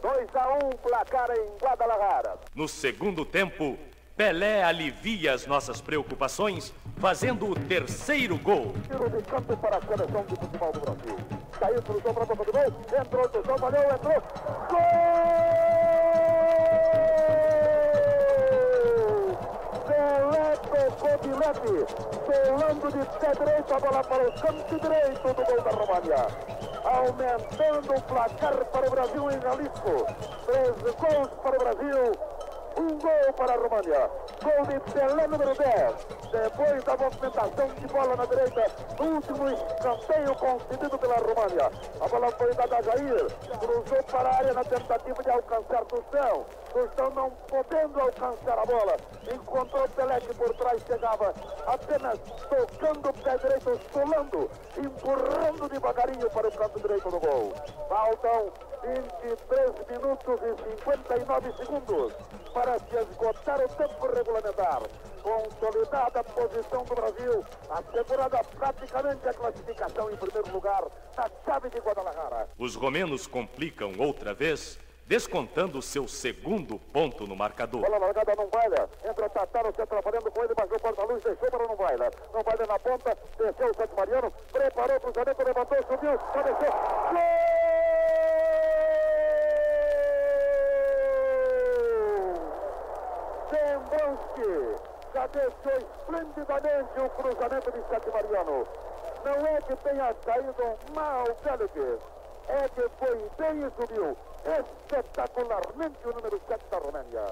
2 0.01 0.35
a 0.35 0.53
1 0.53 0.55
um, 0.55 0.69
placar 0.69 1.29
em 1.31 1.57
Guadalajara. 1.63 2.39
No 2.55 2.67
segundo 2.67 3.23
tempo, 3.23 3.77
Pelé 4.15 4.63
alivia 4.63 5.33
as 5.33 5.45
nossas 5.45 5.79
preocupações, 5.79 6.73
fazendo 6.97 7.49
o 7.49 7.55
terceiro 7.55 8.37
gol. 8.37 8.73
Tiro 8.87 9.09
de 9.09 9.23
campo 9.23 9.55
para 9.57 9.77
a 9.77 9.81
seleção 9.81 10.25
de 10.25 10.35
futebol 10.35 10.71
do 10.71 10.79
Brasil. 10.79 11.17
Caiu, 11.59 11.81
cruzou 11.81 12.13
para 12.13 12.23
a 12.23 12.25
boca 12.25 12.45
do 12.45 12.51
gol, 12.51 12.99
entrou, 12.99 13.29
cruzou, 13.29 13.57
valeu, 13.57 13.83
entrou. 13.83 14.23
Gol! 14.69 15.70
Tocou 20.71 21.17
de 21.17 21.29
leve, 21.29 21.85
solando 22.25 22.91
de 22.91 23.19
pé 23.19 23.31
direito 23.37 23.73
a 23.73 23.79
bola 23.79 24.03
para 24.03 24.27
o 24.27 24.31
canto 24.33 24.79
direito 24.79 25.21
do 25.21 25.45
gol 25.45 25.61
da 25.61 25.71
România. 25.71 26.27
Aumentando 26.83 27.93
o 27.95 28.01
placar 28.03 28.65
para 28.65 28.87
o 28.87 28.91
Brasil 28.91 29.31
em 29.31 29.41
Jalisco. 29.41 30.07
Três 30.45 30.95
gols 30.95 31.29
para 31.43 31.55
o 31.55 31.59
Brasil, 31.59 32.11
um 32.77 32.87
gol 32.99 33.33
para 33.35 33.53
a 33.53 33.57
România. 33.57 34.09
Gol 34.43 34.65
de 34.67 34.91
Pelé 34.91 35.27
número 35.27 35.55
10. 35.55 36.07
Depois 36.31 36.83
da 36.83 36.97
movimentação 36.97 37.67
de 37.67 37.87
bola 37.87 38.15
na 38.15 38.25
direita, 38.25 38.65
último 38.99 39.49
escanteio 39.49 40.35
concedido 40.35 40.97
pela 40.97 41.15
România. 41.15 41.71
A 41.99 42.07
bola 42.07 42.31
foi 42.31 42.53
dada 42.53 42.77
a 42.77 42.81
Jair, 42.81 43.27
cruzou 43.59 44.03
para 44.03 44.29
a 44.29 44.35
área 44.37 44.53
na 44.53 44.63
tentativa 44.63 45.23
de 45.23 45.29
alcançar 45.29 45.85
Tostão. 45.85 46.45
Tostão 46.71 47.09
não 47.11 47.31
podendo 47.47 47.99
alcançar 47.99 48.59
a 48.59 48.65
bola. 48.65 48.97
Encontrou 49.33 49.89
Pelé 49.89 50.19
que 50.21 50.33
por 50.35 50.55
trás 50.55 50.81
chegava 50.87 51.33
apenas 51.67 52.19
tocando 52.49 53.09
o 53.09 53.13
pé 53.13 53.37
direito, 53.37 53.79
solando, 53.91 54.49
empurrando 54.77 55.69
devagarinho 55.69 56.29
para 56.29 56.47
o 56.47 56.51
canto 56.51 56.79
direito 56.79 57.09
do 57.09 57.19
gol. 57.19 57.53
Faltam 57.89 58.70
23 58.81 59.87
minutos 59.89 60.39
e 60.41 60.81
59 60.81 61.53
segundos 61.57 62.13
para 62.53 62.79
se 62.79 62.95
esgotar 62.97 63.59
o 63.63 63.67
tempo 63.69 64.07
regulamentar. 64.07 64.81
Consolidada 65.21 66.19
a 66.19 66.23
posição 66.23 66.83
do 66.83 66.95
Brasil, 66.95 67.45
assegurada 67.69 68.43
praticamente 68.57 69.27
a 69.27 69.33
classificação 69.33 70.11
em 70.11 70.17
primeiro 70.17 70.51
lugar 70.51 70.83
na 71.15 71.29
chave 71.45 71.69
de 71.69 71.79
Guadalajara. 71.79 72.49
Os 72.57 72.75
romenos 72.75 73.27
complicam 73.27 73.93
outra 73.99 74.33
vez, 74.33 74.79
descontando 75.05 75.79
seu 75.81 76.07
segundo 76.07 76.79
ponto 76.79 77.27
no 77.27 77.35
marcador. 77.35 77.81
Bola 77.81 77.99
largada 77.99 78.33
não 78.35 78.47
vai, 78.49 78.65
entra 79.07 79.29
Tataro 79.29 79.71
se 79.75 79.81
atrapalhando 79.81 80.31
com 80.31 80.43
ele, 80.43 80.55
baixou 80.55 80.77
o 80.77 80.81
porta-luz, 80.81 81.23
deixou 81.23 81.51
para 81.51 81.67
não 81.67 81.75
vai, 81.75 81.97
não 81.97 82.41
vai 82.41 82.67
na 82.67 82.79
ponta, 82.79 83.17
desceu 83.37 83.69
o 83.69 83.75
Santo 83.75 83.95
Mariano, 83.95 84.33
preparou 84.51 84.97
o 84.97 85.01
cruzamento, 85.01 85.43
levantou, 85.43 85.77
subiu, 85.87 86.17
cabeceou, 86.17 86.73
Dembrowski 87.11 87.60
deixou 95.31 95.77
esplendidamente 95.77 96.99
o 96.99 97.09
cruzamento 97.09 97.71
de 97.71 97.81
Santo 97.89 98.11
Mariano. 98.11 98.67
Não 99.23 99.47
é 99.47 99.61
que 99.61 99.75
tenha 99.77 100.15
saído 100.25 100.77
mal 100.95 101.25
Félix, 101.43 102.01
é 102.47 102.67
que 102.69 102.89
foi 102.99 103.29
bem 103.37 103.63
e 103.65 103.71
subiu 103.79 104.17
espetacularmente 104.45 105.97
o 106.05 106.13
número 106.13 106.41
7 106.47 106.65
da 106.69 106.77
Romênia. 106.79 107.27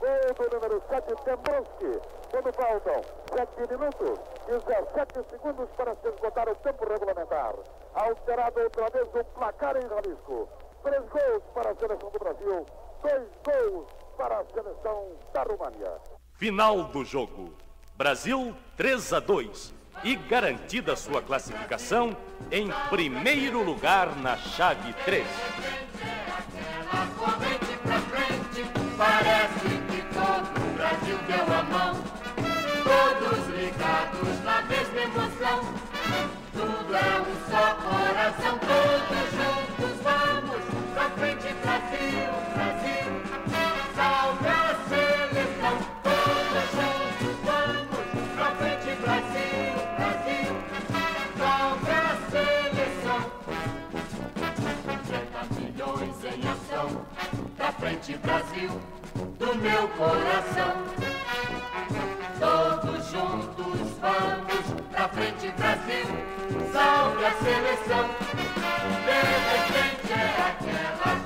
Gol 0.00 0.48
do 0.48 0.54
número 0.54 0.82
7, 0.88 1.14
Dembrowski. 1.24 2.00
Quando 2.30 2.52
faltam 2.54 3.02
7 3.36 3.72
minutos 3.72 4.18
e 4.48 4.52
17 4.52 5.30
segundos 5.30 5.68
para 5.76 5.94
se 5.96 6.08
esgotar 6.08 6.48
o 6.48 6.54
tempo 6.56 6.88
regulamentar. 6.88 7.54
Alterado 7.94 8.60
outra 8.60 8.88
vez 8.90 9.08
o 9.14 9.24
placar 9.34 9.76
em 9.76 9.88
Jalisco. 9.88 10.48
Três 10.82 11.02
gols 11.08 11.42
para 11.52 11.70
a 11.70 11.74
seleção 11.74 12.10
do 12.10 12.18
Brasil, 12.18 12.66
dois 13.02 13.28
gols 13.44 13.86
para 14.16 14.38
a 14.38 14.44
seleção 14.46 15.08
da 15.34 15.42
România. 15.42 16.09
Final 16.40 16.84
do 16.84 17.04
jogo. 17.04 17.52
Brasil 17.98 18.56
3 18.74 19.12
a 19.12 19.20
2 19.20 19.74
e 20.02 20.16
garantida 20.16 20.96
sua 20.96 21.20
classificação 21.20 22.16
em 22.50 22.70
primeiro 22.88 23.62
lugar 23.62 24.16
na 24.16 24.38
chave 24.38 24.90
3. 25.04 25.26
Corrente 27.18 27.76
pra 27.82 28.00
frente, 28.00 28.64
parece 28.96 29.68
que 29.90 30.02
todo 30.14 30.48
o 30.64 30.72
Brasil 30.78 31.18
deu 31.28 31.44
a 31.54 31.62
mão. 31.64 32.02
Todos 32.84 33.46
ligados 33.54 34.42
na 34.42 34.62
mesma 34.62 34.98
emoção. 34.98 35.60
Tudo 36.54 36.96
é 36.96 37.20
um 37.20 37.36
só 37.50 37.74
coração, 37.74 38.58
todos 38.60 39.28
juntos 39.36 40.02
vamos 40.02 40.39
Brasil, 58.18 58.70
do 59.38 59.54
meu 59.56 59.88
coração. 59.88 60.74
Todos 62.38 63.06
juntos 63.10 63.98
vamos 64.00 64.82
pra 64.90 65.08
frente, 65.08 65.52
Brasil, 65.56 66.06
salve 66.72 67.24
a 67.24 67.32
seleção. 67.32 68.10
De 69.04 69.18
repente 69.30 70.12
é 70.12 70.24
aquela 70.48 71.19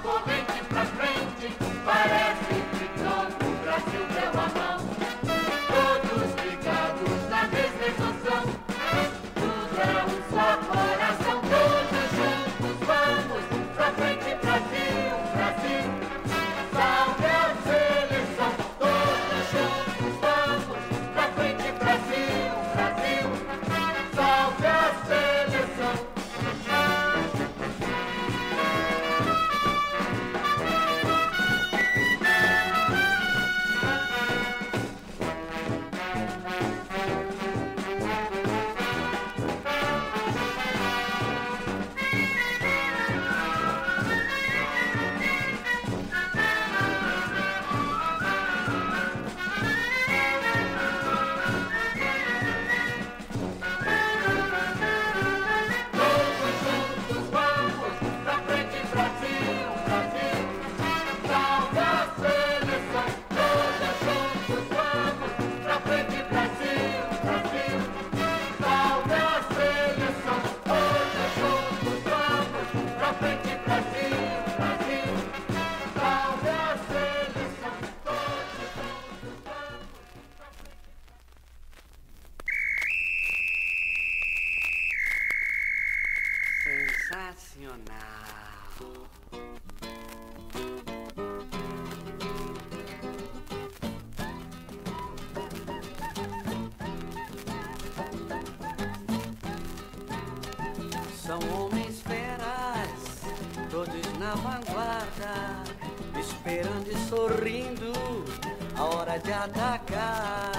atacar. 109.45 110.53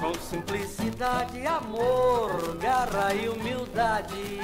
Com 0.00 0.14
simplicidade, 0.14 1.46
amor, 1.46 2.56
garra 2.56 3.14
e 3.14 3.28
humildade. 3.28 4.40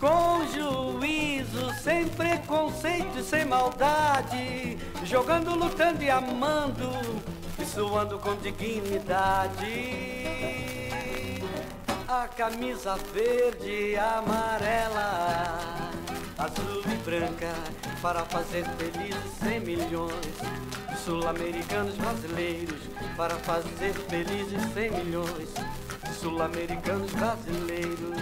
Com 0.00 0.46
juízo, 0.52 1.72
sem 1.82 2.08
preconceito 2.08 3.18
e 3.18 3.22
sem 3.22 3.44
maldade. 3.44 4.78
Jogando, 5.04 5.54
lutando 5.54 6.02
e 6.02 6.10
amando, 6.10 6.90
e 7.58 7.64
suando 7.64 8.18
com 8.18 8.34
dignidade. 8.36 10.16
A 12.08 12.28
camisa 12.28 12.96
verde 13.12 13.96
amarela, 13.96 15.50
azul 16.38 16.82
e 16.84 16.96
branca, 17.04 17.52
para 18.00 18.24
fazer 18.26 18.64
felizes 18.76 19.32
cem 19.40 19.60
milhões 19.60 20.36
sul-americanos 21.06 21.94
brasileiros 21.94 22.80
para 23.16 23.36
fazer 23.36 23.94
felizes 24.08 24.60
100 24.74 24.90
milhões 24.90 25.54
sul-americanos 26.20 27.12
brasileiros. 27.12 28.16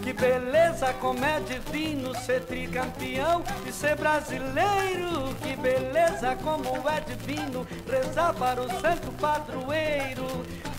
Que 0.00 0.12
beleza 0.12 0.92
como 0.94 1.24
é 1.24 1.40
divino 1.40 2.14
ser 2.14 2.44
tricampeão 2.44 3.42
e 3.66 3.72
ser 3.72 3.96
brasileiro. 3.96 5.34
Que 5.42 5.56
beleza 5.56 6.36
como 6.36 6.88
é 6.88 7.00
divino 7.00 7.66
rezar 7.90 8.32
para 8.34 8.62
o 8.62 8.70
santo 8.80 9.10
padroeiro, 9.20 10.26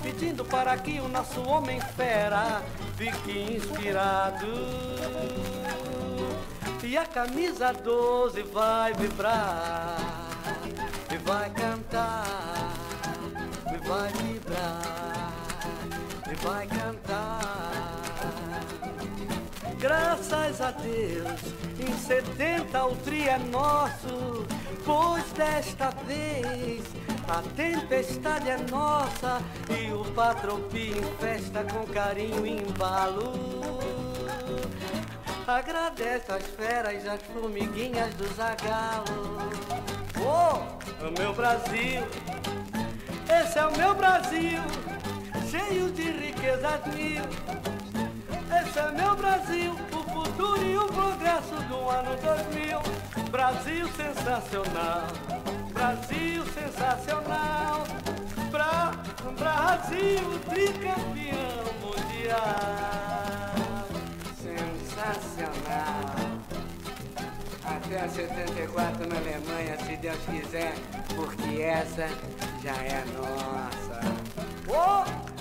pedindo 0.02 0.46
para 0.46 0.78
que 0.78 1.02
o 1.02 1.10
nosso 1.10 1.42
homem 1.42 1.82
fera 1.98 2.62
fique 2.96 3.58
inspirado. 3.58 4.48
E 6.82 6.98
a 6.98 7.06
camisa 7.06 7.74
12 7.74 8.42
vai 8.44 8.94
vibrar 8.94 10.31
vai 11.26 11.50
cantar, 11.52 12.74
e 13.74 13.88
vai 13.88 14.12
vibrar, 14.14 15.34
e 16.30 16.36
vai 16.46 16.68
cantar. 16.68 17.92
Graças 19.80 20.62
a 20.62 20.72
Deus, 20.72 21.42
em 21.80 21.98
70 21.98 22.86
o 22.86 22.96
tri 22.98 23.28
é 23.28 23.38
nosso, 23.38 24.46
pois 24.86 25.24
desta 25.34 25.90
vez 26.06 26.84
a 27.28 27.42
tempestade 27.56 28.50
é 28.50 28.58
nossa 28.70 29.42
e 29.70 29.92
o 29.92 30.04
patropi 30.14 30.92
em 30.92 31.18
festa 31.18 31.64
com 31.64 31.86
carinho 31.88 32.46
e 32.46 32.62
embalo. 32.62 33.32
Agradece 35.52 36.32
as 36.32 36.44
feras 36.56 37.04
e 37.04 37.10
as 37.10 37.22
formiguinhas 37.24 38.14
do 38.14 38.26
zagalo. 38.36 39.38
Oh, 40.18 41.06
o 41.06 41.12
meu 41.20 41.34
Brasil, 41.34 42.08
esse 43.30 43.60
é 43.60 43.66
o 43.66 43.78
meu 43.78 43.94
Brasil, 43.94 44.62
cheio 45.50 45.92
de 45.92 46.04
riquezas 46.04 46.86
mil. 46.96 47.24
Esse 48.62 48.80
é 48.80 48.92
meu 48.94 49.14
Brasil, 49.18 49.74
o 49.92 50.26
futuro 50.26 50.66
e 50.66 50.78
o 50.78 50.88
progresso 50.88 51.56
do 51.68 51.90
ano 51.90 52.16
2000. 52.22 52.80
Brasil 53.30 53.90
sensacional, 53.90 55.08
Brasil 55.74 56.46
sensacional. 56.46 57.84
Bra 58.50 58.94
Brasil 59.38 60.40
tricampeão 60.50 61.74
mundial. 61.82 62.91
1974 67.92 69.06
na 69.06 69.18
Alemanha, 69.18 69.78
se 69.86 69.98
Deus 69.98 70.18
quiser, 70.30 70.74
porque 71.14 71.62
essa 71.62 72.08
já 72.64 72.72
é 72.72 73.04
nossa. 73.18 74.00
Oh, 74.70 75.32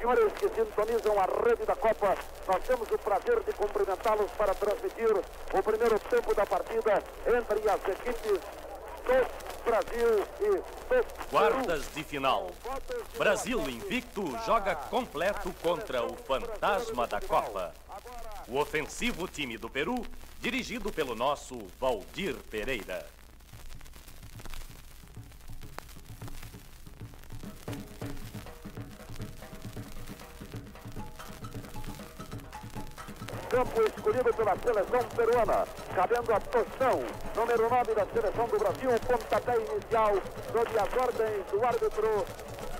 Senhores 0.00 0.32
que 0.32 0.48
sintonizam 0.48 1.14
a 1.20 1.26
rede 1.46 1.66
da 1.66 1.76
Copa, 1.76 2.16
nós 2.48 2.62
temos 2.66 2.90
o 2.90 2.98
prazer 2.98 3.38
de 3.40 3.52
cumprimentá-los 3.52 4.30
para 4.30 4.54
transmitir 4.54 5.10
o 5.12 5.62
primeiro 5.62 5.98
tempo 5.98 6.34
da 6.34 6.46
partida 6.46 7.04
entre 7.26 7.68
as 7.68 7.80
equipes 7.86 8.40
do 9.04 9.62
Brasil 9.62 10.24
e 10.40 10.48
do 10.56 11.28
Quartas 11.30 11.84
de 11.94 12.02
final. 12.02 12.50
Brasil 13.18 13.60
invicto 13.68 14.24
joga 14.46 14.74
completo 14.74 15.52
contra 15.62 16.02
o 16.02 16.16
fantasma 16.16 17.06
da 17.06 17.20
Copa. 17.20 17.74
O 18.48 18.58
ofensivo 18.58 19.28
time 19.28 19.58
do 19.58 19.68
Peru, 19.68 20.02
dirigido 20.38 20.90
pelo 20.90 21.14
nosso 21.14 21.58
Valdir 21.78 22.36
Pereira. 22.50 23.06
Campo 33.50 33.82
escolhido 33.82 34.32
pela 34.32 34.56
seleção 34.56 35.08
peruana, 35.16 35.66
cabendo 35.94 36.32
a 36.32 36.40
Tostão, 36.40 37.02
número 37.34 37.68
9 37.68 37.94
da 37.94 38.06
seleção 38.06 38.46
do 38.46 38.58
Brasil, 38.58 38.90
pontapé 39.08 39.56
inicial, 39.56 40.14
sob 40.52 40.78
as 40.78 41.02
ordens 41.02 41.46
do 41.50 41.66
árbitro 41.66 42.24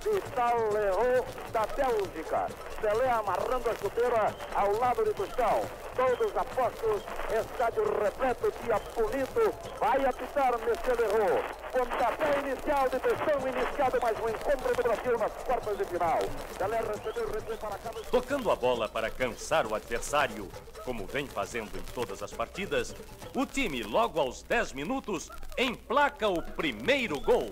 Vital 0.03 0.73
Leroux 0.73 1.25
da 1.53 1.67
Bélgica. 1.67 2.47
Pelé 2.81 3.11
amarrando 3.11 3.71
a 3.71 3.75
chuteira 3.75 4.35
ao 4.55 4.73
lado 4.79 5.05
de 5.05 5.13
Tostão. 5.13 5.61
Todos 5.95 6.37
apostos, 6.37 7.03
estádio 7.31 7.85
repleto, 8.03 8.53
dia 8.65 8.81
bonito. 8.95 9.55
Vai 9.79 10.05
apitar 10.07 10.53
Monsieur 10.59 10.99
Leroux. 10.99 11.43
Pontapé 11.73 12.39
inicial 12.41 12.89
de 12.89 12.99
Tostão, 12.99 13.49
iniciado 13.49 14.01
mais 14.01 14.19
um 14.19 14.29
encontro 14.29 14.75
do 14.75 14.83
Brasil 14.83 15.19
nas 15.19 15.33
quartas 15.45 15.77
de 15.77 15.85
final. 15.85 16.19
Pelé 16.57 16.79
recebeu 16.79 17.25
o 17.25 17.59
para 17.59 17.79
cá. 17.79 17.91
Tocando 18.11 18.51
a 18.51 18.57
bola 18.57 18.89
para 18.89 19.11
cansar 19.11 19.67
o 19.67 19.75
adversário, 19.75 20.49
como 20.85 21.07
vem 21.07 21.27
fazendo 21.27 21.77
em 21.77 21.83
todas 21.93 22.23
as 22.23 22.33
partidas, 22.33 22.95
o 23.37 23.45
time, 23.45 23.83
logo 23.83 24.19
aos 24.19 24.43
10 24.43 24.73
minutos, 24.73 25.29
emplaca 25.59 26.29
o 26.29 26.43
primeiro 26.43 27.21
gol. 27.21 27.51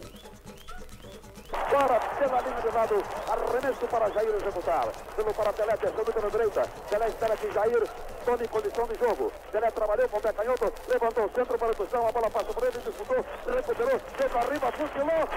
Fora 1.68 2.00
pela 2.18 2.40
linha 2.40 2.60
de 2.62 2.70
lado, 2.74 3.04
arremesso 3.28 3.86
para 3.88 4.10
Jair 4.10 4.34
executar. 4.34 4.88
Pelo 5.14 5.34
para 5.34 5.52
Pelé, 5.52 5.76
descendo 5.76 6.12
pela 6.12 6.30
direita. 6.30 6.62
Pelé 6.88 7.08
espera 7.08 7.36
que 7.36 7.52
Jair 7.52 7.86
tome 8.24 8.48
condição 8.48 8.86
de 8.86 8.98
jogo. 8.98 9.30
Pelé 9.52 9.70
trabalhou 9.70 10.08
com 10.08 10.16
o 10.16 10.20
pé 10.20 10.32
canhoto, 10.32 10.72
levantou 10.88 11.26
o 11.26 11.30
centro 11.34 11.58
para 11.58 11.70
o 11.70 11.74
Tostão, 11.74 12.08
a 12.08 12.12
bola 12.12 12.30
passou 12.30 12.54
por 12.54 12.64
ele, 12.64 12.78
disputou, 12.78 13.22
recuperou, 13.46 14.00
chegou 14.18 14.40
arriba, 14.40 14.72
fuzilou. 14.72 15.28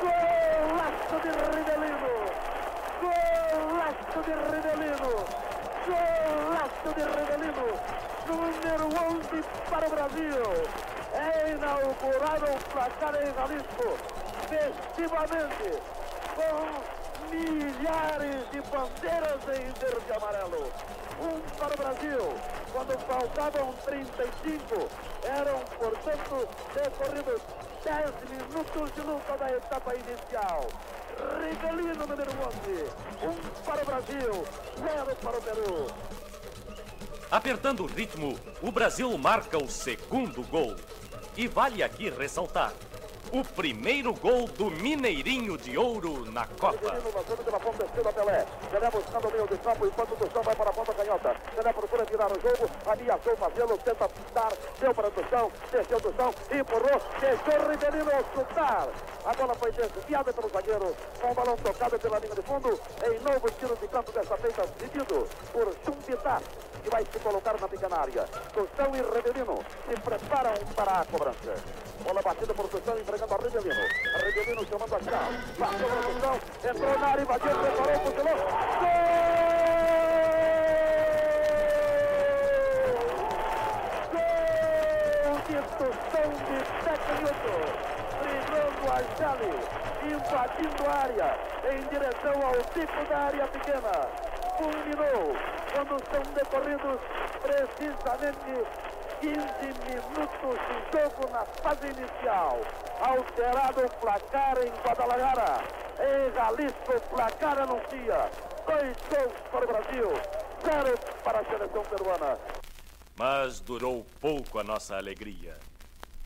Gol! 0.00 0.30
Golaço 0.70 1.16
de 1.20 1.30
Rivelino! 1.30 2.14
Golaço 3.00 4.20
de 4.22 4.32
Rivelino! 4.52 5.12
Golaço 5.88 6.90
de 6.94 7.02
Rivelino! 7.02 7.68
Número 8.28 8.86
11 8.86 9.44
para 9.68 9.86
o 9.86 9.90
Brasil! 9.90 10.89
É 11.20 11.52
inaugurado 11.52 12.46
o 12.46 12.70
placar 12.70 13.14
em 13.16 13.34
Jalisco, 13.34 13.98
festivamente, 14.48 15.82
com 16.34 17.00
milhares 17.30 18.50
de 18.50 18.60
bandeiras 18.62 19.42
em 19.48 19.70
verde 19.78 20.06
e 20.08 20.12
amarelo. 20.12 20.72
Um 21.20 21.40
para 21.58 21.74
o 21.74 21.76
Brasil, 21.76 22.34
quando 22.72 22.98
faltavam 23.06 23.74
35, 23.84 24.88
eram, 25.24 25.60
portanto, 25.78 26.48
decorridos 26.74 27.42
10 27.84 28.10
minutos 28.30 28.94
de 28.94 29.00
luta 29.02 29.36
da 29.36 29.50
etapa 29.50 29.94
inicial. 29.94 30.66
Rivelino, 31.42 32.06
número 32.06 32.30
11. 32.66 33.26
Um 33.26 33.64
para 33.64 33.82
o 33.82 33.86
Brasil, 33.86 34.44
zero 34.78 35.16
para 35.16 35.38
o 35.38 35.42
Peru. 35.42 35.86
Apertando 37.30 37.84
o 37.84 37.86
ritmo, 37.86 38.36
o 38.62 38.72
Brasil 38.72 39.16
marca 39.18 39.56
o 39.56 39.68
segundo 39.68 40.42
gol. 40.48 40.74
E 41.40 41.48
vale 41.48 41.82
aqui 41.82 42.10
ressaltar: 42.10 42.70
o 43.32 43.44
primeiro 43.44 44.12
gol 44.14 44.46
do 44.48 44.70
Mineirinho 44.70 45.56
de 45.56 45.78
Ouro 45.78 46.30
na 46.32 46.46
Copa. 46.46 46.78
pela 47.44 47.60
ponta 47.60 47.84
Pelé. 48.12 48.46
Pelé 48.70 48.90
buscando 48.90 49.28
o 49.28 49.32
meio 49.32 49.46
campo, 49.58 49.86
enquanto 49.86 50.12
o 50.12 50.42
vai 50.42 50.56
para 50.56 50.70
a 50.70 50.72
ponta 50.72 50.94
canhota. 50.94 51.36
Pelé 51.54 51.72
procura 51.72 52.04
virar 52.04 52.26
o 52.26 52.40
jogo, 52.40 52.70
ameaçou 52.86 53.34
o 53.34 53.40
Marcelo, 53.40 53.78
tenta 53.78 54.08
deu 54.80 54.94
para 54.94 55.08
o 55.08 55.10
desceu 55.10 55.46
o 55.46 55.52
deixou 55.70 55.98
o 55.98 56.02
chutar. 58.34 58.88
A 59.24 59.34
bola 59.34 59.54
foi 59.54 59.70
desviada 59.72 60.32
pelo 60.32 60.48
zagueiro, 60.48 60.96
com 61.20 61.30
o 61.30 61.34
balão 61.34 61.56
tocado 61.56 61.98
pela 61.98 62.18
linha 62.18 62.34
de 62.34 62.42
fundo, 62.42 62.80
em 63.04 63.20
novo 63.20 63.50
tiro 63.58 63.76
de 63.76 63.88
campo 63.88 64.12
dessa 64.12 64.36
feita, 64.38 64.66
pedido 64.78 65.28
por 65.52 65.72
Chumbitá, 65.84 66.40
que 66.82 66.90
vai 66.90 67.04
se 67.04 67.18
colocar 67.20 67.60
na 67.60 67.68
pequena 67.68 68.00
área. 68.00 68.24
Tuchão 68.52 68.90
e 68.94 69.02
Rivelino 69.02 69.58
se 69.88 70.00
preparam 70.00 70.54
para 70.74 71.00
a 71.00 71.04
cobrança. 71.04 71.54
Bola 72.02 72.22
batida 72.22 72.54
por 72.54 72.68
Tuchão, 72.68 72.94
Rivelino. 72.96 73.19
A 73.20 73.26
Rivelino 74.24 74.64
chamando 74.64 74.94
a 74.94 75.00
chave. 75.00 75.36
Passou 75.58 75.88
para 75.88 76.00
o 76.00 76.02
Tuchão, 76.14 76.36
entrou 76.70 76.98
na 76.98 77.06
área, 77.06 77.22
invadiu, 77.22 77.50
preparou, 77.50 78.00
fuzilou. 78.00 78.38
Gol! 84.10 84.30
Gol 85.22 85.38
de 85.46 85.58
Tuchão 85.76 86.30
de 86.48 86.58
7 86.82 86.96
minutos. 87.18 87.68
Driblando 88.22 88.84
a 88.90 88.98
Jale, 89.18 89.54
invadindo 90.02 90.82
a 90.88 90.92
área, 90.96 91.28
em 91.70 91.80
direção 91.90 92.36
ao 92.42 92.56
tipo 92.72 92.98
da 93.10 93.18
área 93.18 93.46
pequena. 93.48 93.94
Culminou 94.56 95.36
quando 95.74 95.94
são 96.10 96.22
decorridos 96.32 97.00
precisamente 97.42 98.52
15 99.20 99.34
minutos 99.36 100.58
de 100.66 100.98
jogo 100.98 101.30
na 101.30 101.44
fase 101.44 101.86
inicial. 101.88 102.58
Alterado 103.00 103.84
o 103.84 103.90
placar 104.00 104.56
em 104.64 104.70
Guadalajara. 104.82 105.62
Em 106.00 106.32
Jalisco, 106.32 106.96
o 106.96 107.00
placar 107.14 107.58
anuncia. 107.58 108.30
Dois 108.66 108.96
gols 109.10 109.40
para 109.50 109.64
o 109.64 109.68
Brasil, 109.68 110.08
zero 110.64 110.98
para 111.22 111.40
a 111.40 111.44
seleção 111.44 111.82
peruana. 111.82 112.38
Mas 113.16 113.60
durou 113.60 114.06
pouco 114.20 114.58
a 114.58 114.64
nossa 114.64 114.96
alegria. 114.96 115.58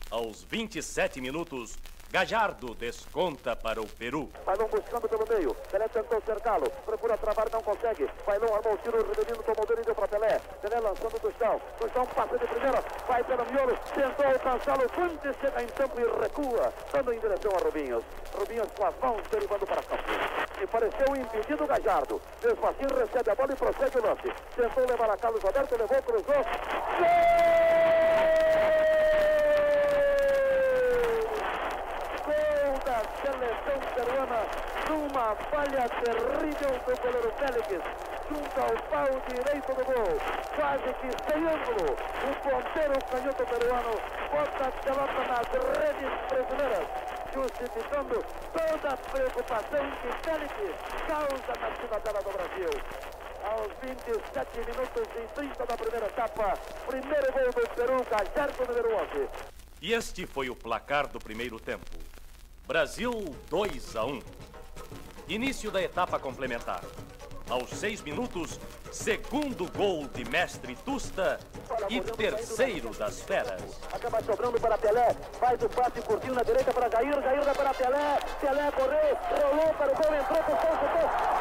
Aos 0.09 0.43
27 0.43 1.19
minutos, 1.19 1.77
Gajardo 2.15 2.73
desconta 2.75 3.57
para 3.57 3.81
o 3.81 3.85
Peru. 3.85 4.31
Bailão 4.45 4.69
buscando 4.69 5.09
pelo 5.09 5.27
meio. 5.27 5.53
Pelé 5.69 5.85
tentou 5.89 6.21
cercá-lo. 6.21 6.69
Procura 6.85 7.17
travar, 7.17 7.49
não 7.51 7.61
consegue. 7.61 8.09
Bailão 8.25 8.55
armou 8.55 8.73
o 8.73 8.77
tiro, 8.77 9.05
Rivelino 9.05 9.43
tomou 9.43 9.65
dele 9.67 9.81
e 9.81 9.83
deu 9.83 9.93
para 9.93 10.07
Pelé. 10.07 10.39
Pelé 10.61 10.79
lançando 10.79 11.19
do 11.19 11.33
chão. 11.37 11.61
Do 11.77 11.91
chão 11.91 12.05
passa 12.05 12.37
de 12.37 12.47
primeira. 12.47 12.81
Vai 13.05 13.21
pelo 13.21 13.45
miolo. 13.51 13.77
Tentou 13.93 14.27
alcançá-lo. 14.27 14.87
Fuentes 14.93 15.35
chega 15.41 15.61
em 15.61 15.67
campo 15.67 15.99
e 15.99 16.05
recua. 16.21 16.73
Dando 16.93 17.11
em 17.11 17.19
direção 17.19 17.51
a 17.51 17.59
Rubinhos. 17.65 18.05
Rubinhos 18.33 18.67
com 18.77 18.85
as 18.85 18.97
mãos 19.01 19.21
derivando 19.29 19.67
para 19.67 19.83
campo. 19.83 20.03
E 20.63 20.67
pareceu 20.67 21.15
impedido 21.17 21.67
Gajardo. 21.67 22.21
Mesmo 22.41 22.65
assim 22.65 22.95
recebe 22.97 23.29
a 23.29 23.35
bola 23.35 23.51
e 23.51 23.55
prossegue 23.57 23.99
o 23.99 24.07
lance. 24.07 24.31
Tentou 24.55 24.87
levar 24.87 25.09
a 25.09 25.17
Carlos 25.17 25.43
Alberto, 25.43 25.75
levou, 25.77 26.01
cruzou. 26.01 26.45
Gol 32.25 32.79
da 32.83 33.01
seleção 33.25 33.79
peruana 33.95 34.41
numa 34.87 35.35
falha 35.49 35.89
terrível 35.89 36.73
do 36.85 37.01
goleiro 37.01 37.33
Félix 37.39 37.69
junto 38.29 38.59
ao 38.61 38.75
pau 38.89 39.09
direito 39.29 39.73
do 39.73 39.85
gol 39.85 40.13
quase 40.55 40.93
que 41.01 41.09
sem 41.25 41.41
ângulo 41.41 41.97
o 42.21 42.35
ponteiro 42.45 42.93
canhoto 43.09 43.45
peruano 43.45 43.95
bota 44.31 44.67
a 44.67 44.71
pelota 44.71 45.21
nas 45.25 45.47
redes 45.79 46.11
brasileiras 46.29 47.15
justificando 47.33 48.23
toda 48.53 48.93
a 48.93 48.97
preocupação 48.97 49.91
que 50.01 50.23
Félix 50.23 50.53
causa 51.07 51.53
na 51.59 51.75
cidadela 51.75 52.21
do 52.21 52.31
Brasil. 52.31 52.69
Aos 53.43 53.71
27 53.81 54.57
minutos 54.59 55.07
e 55.21 55.35
30 55.35 55.65
da 55.65 55.77
primeira 55.77 56.05
etapa. 56.05 56.57
Primeiro 56.87 57.33
gol 57.33 57.51
do 57.51 57.69
Peru 57.75 58.05
Gajardo 58.09 58.65
número 58.65 58.95
11 58.95 59.29
E 59.81 59.93
este 59.93 60.25
foi 60.25 60.49
o 60.49 60.55
placar 60.55 61.07
do 61.07 61.19
primeiro 61.19 61.59
tempo. 61.59 62.04
Brasil 62.67 63.11
2 63.47 63.95
a 63.95 64.05
1. 64.05 64.21
Início 65.27 65.69
da 65.69 65.81
etapa 65.83 66.17
complementar. 66.17 66.81
Aos 67.47 67.69
seis 67.69 68.01
minutos, 68.01 68.59
segundo 68.91 69.71
gol 69.71 70.07
de 70.07 70.25
Mestre 70.25 70.75
Tusta 70.83 71.39
e 71.87 72.01
terceiro 72.01 72.89
das 72.95 73.21
feras. 73.21 73.61
Acaba 73.93 74.19
sobrando 74.23 74.59
para 74.59 74.79
Pelé. 74.79 75.15
Faz 75.39 75.61
o 75.61 75.69
passe 75.69 76.01
curtinho 76.01 76.33
na 76.33 76.41
direita 76.41 76.73
para 76.73 76.89
Jair. 76.89 77.21
Jair 77.21 77.45
dá 77.45 77.53
para 77.53 77.71
Pelé. 77.71 78.19
Pelé 78.41 78.71
correu. 78.71 79.17
Rolou 79.51 79.73
para 79.75 79.91
o 79.91 79.95
gol. 79.95 80.15
Entrou 80.15 80.43
para 80.43 80.55
o. 80.55 80.77
Gol! 80.79 81.34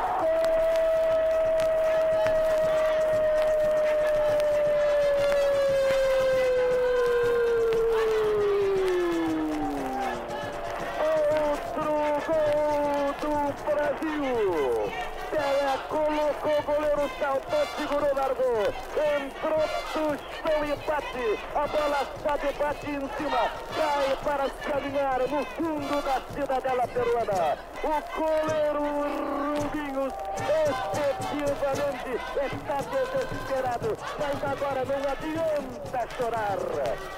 Mas 34.24 34.42
agora 34.42 34.82
não 34.86 34.96
adianta 35.12 36.08
chorar. 36.16 36.56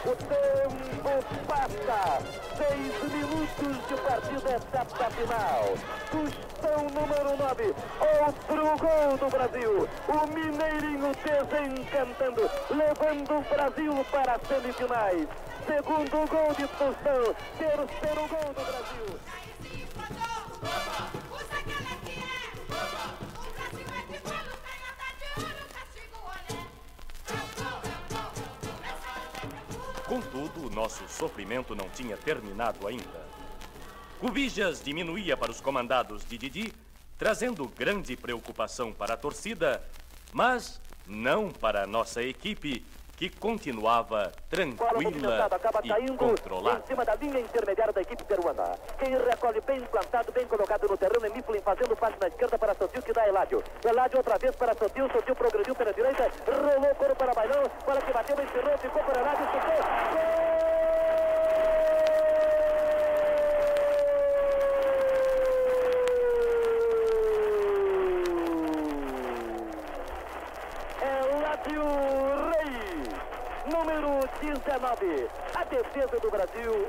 O 0.05 0.17
tempo 0.17 1.47
passa. 1.47 2.21
Seis 2.57 3.13
minutos 3.13 3.89
de 3.89 3.95
partida, 4.03 4.57
etapa 4.57 5.11
final. 5.11 5.75
Tostão 6.11 6.83
número 6.91 7.37
9. 7.37 7.75
Outro 8.27 8.63
gol 8.79 9.19
do 9.19 9.31
Brasil. 9.31 9.89
O 10.09 10.27
Mineirinho 10.35 11.13
desencantando, 11.23 12.51
levando 12.71 13.39
o 13.39 13.55
Brasil 13.55 14.05
para 14.11 14.33
as 14.33 14.43
semifinais. 14.49 15.29
Segundo 15.65 16.29
gol 16.29 16.55
de 16.55 16.67
Tostão. 16.67 17.35
Terceiro 17.57 18.29
gol 18.29 18.53
do 18.53 18.65
Brasil. 18.65 19.46
Nosso 30.77 31.09
sofrimento 31.09 31.75
não 31.75 31.89
tinha 31.89 32.19
terminado 32.19 32.87
ainda. 32.87 33.27
Cubijas 34.21 34.83
diminuía 34.83 35.35
para 35.35 35.51
os 35.51 35.59
comandados 35.59 36.23
de 36.27 36.37
Didi, 36.37 36.73
trazendo 37.19 37.67
grande 37.69 38.15
preocupação 38.15 38.93
para 38.93 39.15
a 39.15 39.17
torcida, 39.17 39.83
mas 40.35 40.79
não 41.07 41.51
para 41.51 41.85
a 41.85 41.87
nossa 41.87 42.23
equipe, 42.23 42.85
que 43.17 43.31
continuava 43.31 44.31
tranquila 44.51 45.47
acaba 45.47 45.81
e 45.83 45.89
caindo 45.89 46.17
controlada. 46.19 46.81
em 46.85 46.87
cima 46.87 47.03
da 47.03 47.15
linha 47.15 47.41
intermediária 47.41 47.95
da 47.95 48.03
equipe 48.03 48.23
peruana. 48.25 48.79
Quem 48.99 49.17
recolhe 49.17 49.63
bem 49.63 49.79
implantado, 49.79 50.31
bem 50.33 50.47
colocado 50.47 50.87
no 50.87 50.99
terreno 50.99 51.25
é 51.25 51.31
Mifflin, 51.31 51.61
fazendo 51.61 51.97
passe 51.97 52.17
na 52.21 52.29
esquerda 52.29 52.59
para 52.59 52.75
Sotil, 52.75 53.01
que 53.01 53.15
dá 53.15 53.27
Eládio. 53.27 53.65
Eládio 53.83 54.19
outra 54.19 54.37
vez 54.37 54.55
para 54.55 54.75
Sotil, 54.75 55.09
Sotil 55.11 55.35
progrediu 55.35 55.75
pela 55.75 55.95
direita, 55.95 56.31
rolou 56.47 56.93
o 56.93 56.95
coro 56.97 57.17
para 57.17 57.33
Bailão, 57.33 57.63
bola 57.87 58.03
que 58.03 58.13
bateu, 58.13 58.37
encerrou, 58.45 58.77
ficou 58.77 59.03
para 59.03 59.21
Eládio, 59.21 59.47
chutou. 59.47 60.47
Eládio 71.01 71.83
Rei 72.53 72.87
número 73.73 74.21
19. 74.41 75.29
A 75.55 75.65
defesa 75.65 76.21
do 76.21 76.31
Brasil 76.31 76.89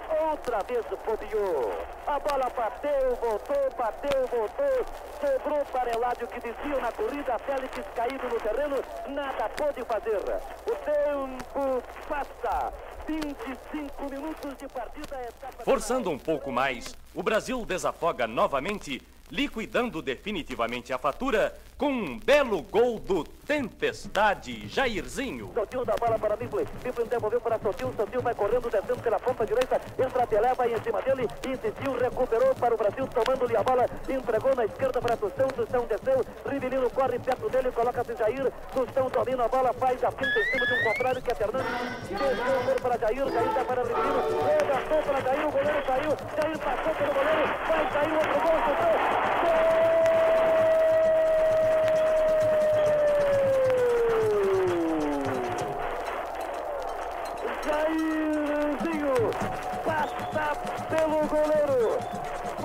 bobeou. 1.06 1.72
A 2.06 2.20
bola 2.20 2.50
bateu, 2.50 3.16
voltou, 3.16 3.70
bateu, 3.78 4.28
voltou. 4.28 4.86
Sobrou 5.20 5.66
para 5.66 5.92
Eládio 5.92 6.28
que 6.28 6.40
descia 6.40 6.80
na 6.80 6.92
corrida. 6.92 7.40
Félix 7.40 7.88
caído 7.96 8.28
no 8.28 8.40
terreno, 8.40 8.76
nada 9.08 9.50
pôde 9.50 9.84
fazer. 9.86 10.22
O 10.66 10.76
tempo 10.86 11.84
passa. 12.08 12.74
25 13.08 14.12
minutos 14.12 14.58
de 14.58 14.68
partida. 14.68 15.30
Forçando 15.64 16.10
um 16.12 16.20
pouco 16.20 16.52
mais, 16.52 16.94
o 17.16 17.24
Brasil 17.24 17.66
desafoga 17.66 18.28
novamente 18.28 19.02
liquidando 19.32 20.02
definitivamente 20.02 20.92
a 20.94 20.98
fatura 20.98 21.58
com 21.78 21.92
um 21.92 22.20
belo 22.20 22.62
gol 22.64 23.00
do 23.00 23.24
Tempestade 23.24 24.68
Jairzinho. 24.68 25.52
Sotil 25.54 25.86
da 25.86 25.96
bola 25.96 26.18
para 26.18 26.36
Mifflin. 26.36 26.66
Mifflin 26.84 27.06
devolveu 27.06 27.40
para 27.40 27.60
Sotil. 27.60 27.94
Sotil 27.96 28.22
vai 28.22 28.34
correndo, 28.34 28.70
descendo 28.70 29.02
pela 29.02 29.20
ponta 29.20 29.46
direita. 29.46 29.80
Entra 29.98 30.28
Pelé, 30.28 30.54
vai 30.56 30.74
em 30.74 30.82
cima 30.82 31.02
dele. 31.02 31.28
Insistiu, 31.48 31.94
recuperou 31.98 32.56
para 32.56 32.74
o 32.74 32.78
Brasil, 32.78 33.08
tomando-lhe 33.08 33.56
a 33.56 33.64
bola. 33.64 33.86
Entregou 34.10 34.56
na 34.56 34.66
esquerda 34.66 35.00
para 35.00 35.16
Tostão. 35.16 35.48
Tostão 35.50 35.86
desceu. 35.86 36.26
Rivelino 36.50 36.90
corre 36.90 37.20
perto 37.20 37.50
dele, 37.50 37.72
coloca-se 37.72 38.16
Jair. 38.16 38.52
Tostão 38.74 39.10
domina 39.10 39.46
a 39.46 39.48
bola, 39.48 39.72
faz 39.74 40.04
a 40.04 40.12
finta 40.12 40.40
em 40.40 40.46
cima 40.52 40.66
de 40.66 40.74
um 40.74 40.84
contrário 40.84 41.22
que 41.22 41.32
é 41.32 41.36
Fernandes. 41.36 41.72
Desceu 42.10 42.76
para 42.82 42.98
Jair. 42.98 43.32
Jair 43.32 43.54
dá 43.54 43.64
para 43.64 43.84
Rivelino. 43.84 44.18
Levantou 44.48 45.04
para 45.04 45.22
Jair. 45.22 45.48
O 45.48 45.52
goleiro 45.52 45.86
saiu. 45.86 46.18
Jair 46.42 46.60
passou 46.60 46.96
pelo 46.96 47.14
goleiro. 47.14 47.48
Vai 47.68 47.92
sair 47.94 48.14
outro 48.14 48.42
gol. 48.42 48.58
Gol! 48.68 49.17
Jairzinho 57.68 59.14
passa 59.84 60.56
pelo 60.90 61.28
goleiro, 61.28 62.00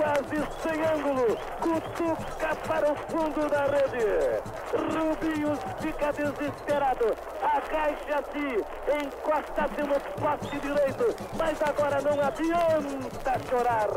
quase 0.02 0.42
sem 0.62 0.84
ângulo, 0.84 1.38
cutuca 1.60 2.56
para 2.66 2.92
o 2.92 2.96
fundo 3.08 3.48
da 3.48 3.66
rede. 3.66 4.42
Rubinho 4.72 5.56
fica 5.80 6.12
desesperado, 6.12 7.14
agacha-se, 7.40 8.64
encosta-se 9.00 9.82
no 9.82 10.00
poste 10.20 10.58
direito, 10.58 11.14
mas 11.38 11.62
agora 11.62 12.00
não 12.00 12.20
adianta 12.20 13.38
chorar. 13.48 13.88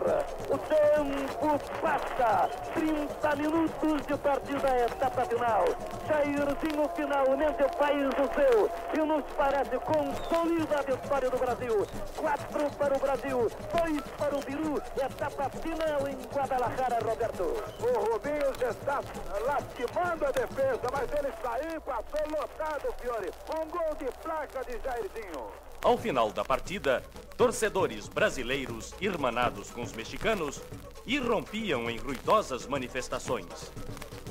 O 0.49 0.57
tempo 0.57 1.59
passa, 1.81 2.49
30 2.75 3.35
minutos 3.37 4.05
de 4.05 4.17
partida, 4.17 4.77
etapa 4.85 5.25
final. 5.25 5.65
Jairzinho 6.07 6.89
finalmente 6.95 7.63
faz 7.79 8.07
o 8.07 8.33
seu 8.35 8.69
e 8.93 9.07
nos 9.07 9.23
parece 9.35 9.77
consolida 9.79 10.79
a 10.79 10.81
vitória 10.83 11.29
do 11.29 11.37
Brasil. 11.37 11.87
Quatro 12.15 12.69
para 12.77 12.95
o 12.95 12.99
Brasil, 12.99 13.51
dois 13.73 14.01
para 14.17 14.35
o 14.35 14.39
Biru, 14.41 14.81
etapa 15.01 15.49
final 15.49 15.94
em 16.07 16.15
Guadalajara, 16.33 16.99
Roberto. 17.03 17.43
O 17.43 18.11
Rubinho 18.11 18.51
está 18.69 19.01
lastimando 19.45 20.25
a 20.25 20.31
defesa, 20.31 20.81
mas 20.91 21.11
ele 21.13 21.33
saiu, 21.41 21.81
passou 21.81 22.29
lotado, 22.29 22.93
Fiore. 22.99 23.31
Um 23.57 23.69
gol 23.69 23.95
de 23.97 24.05
placa 24.21 24.63
de 24.65 24.79
Jairzinho. 24.83 25.47
Ao 25.83 25.97
final 25.97 26.31
da 26.31 26.43
partida, 26.43 27.03
torcedores 27.37 28.07
brasileiros, 28.07 28.93
irmanados 28.99 29.71
com 29.71 29.83
os 29.83 29.93
mexicanos, 29.93 30.61
irrompiam 31.05 31.89
em 31.89 31.97
ruidosas 31.97 32.65
manifestações. 32.65 33.71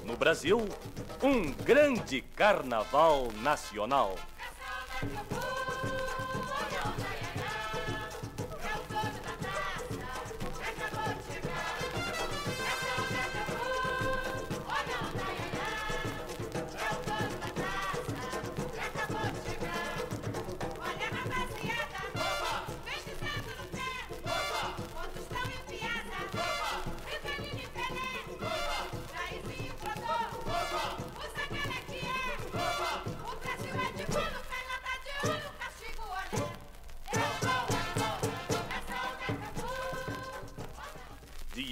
No 0.04 0.16
Brasil, 0.16 0.68
um 1.22 1.52
grande 1.52 2.20
carnaval 2.20 3.28
nacional. 3.40 4.16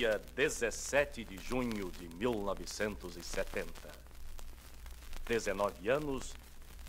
Dia 0.03 0.21
17 0.35 1.23
de 1.23 1.37
junho 1.37 1.89
de 1.93 2.09
1970. 2.17 3.71
19 5.25 5.89
anos, 5.89 6.35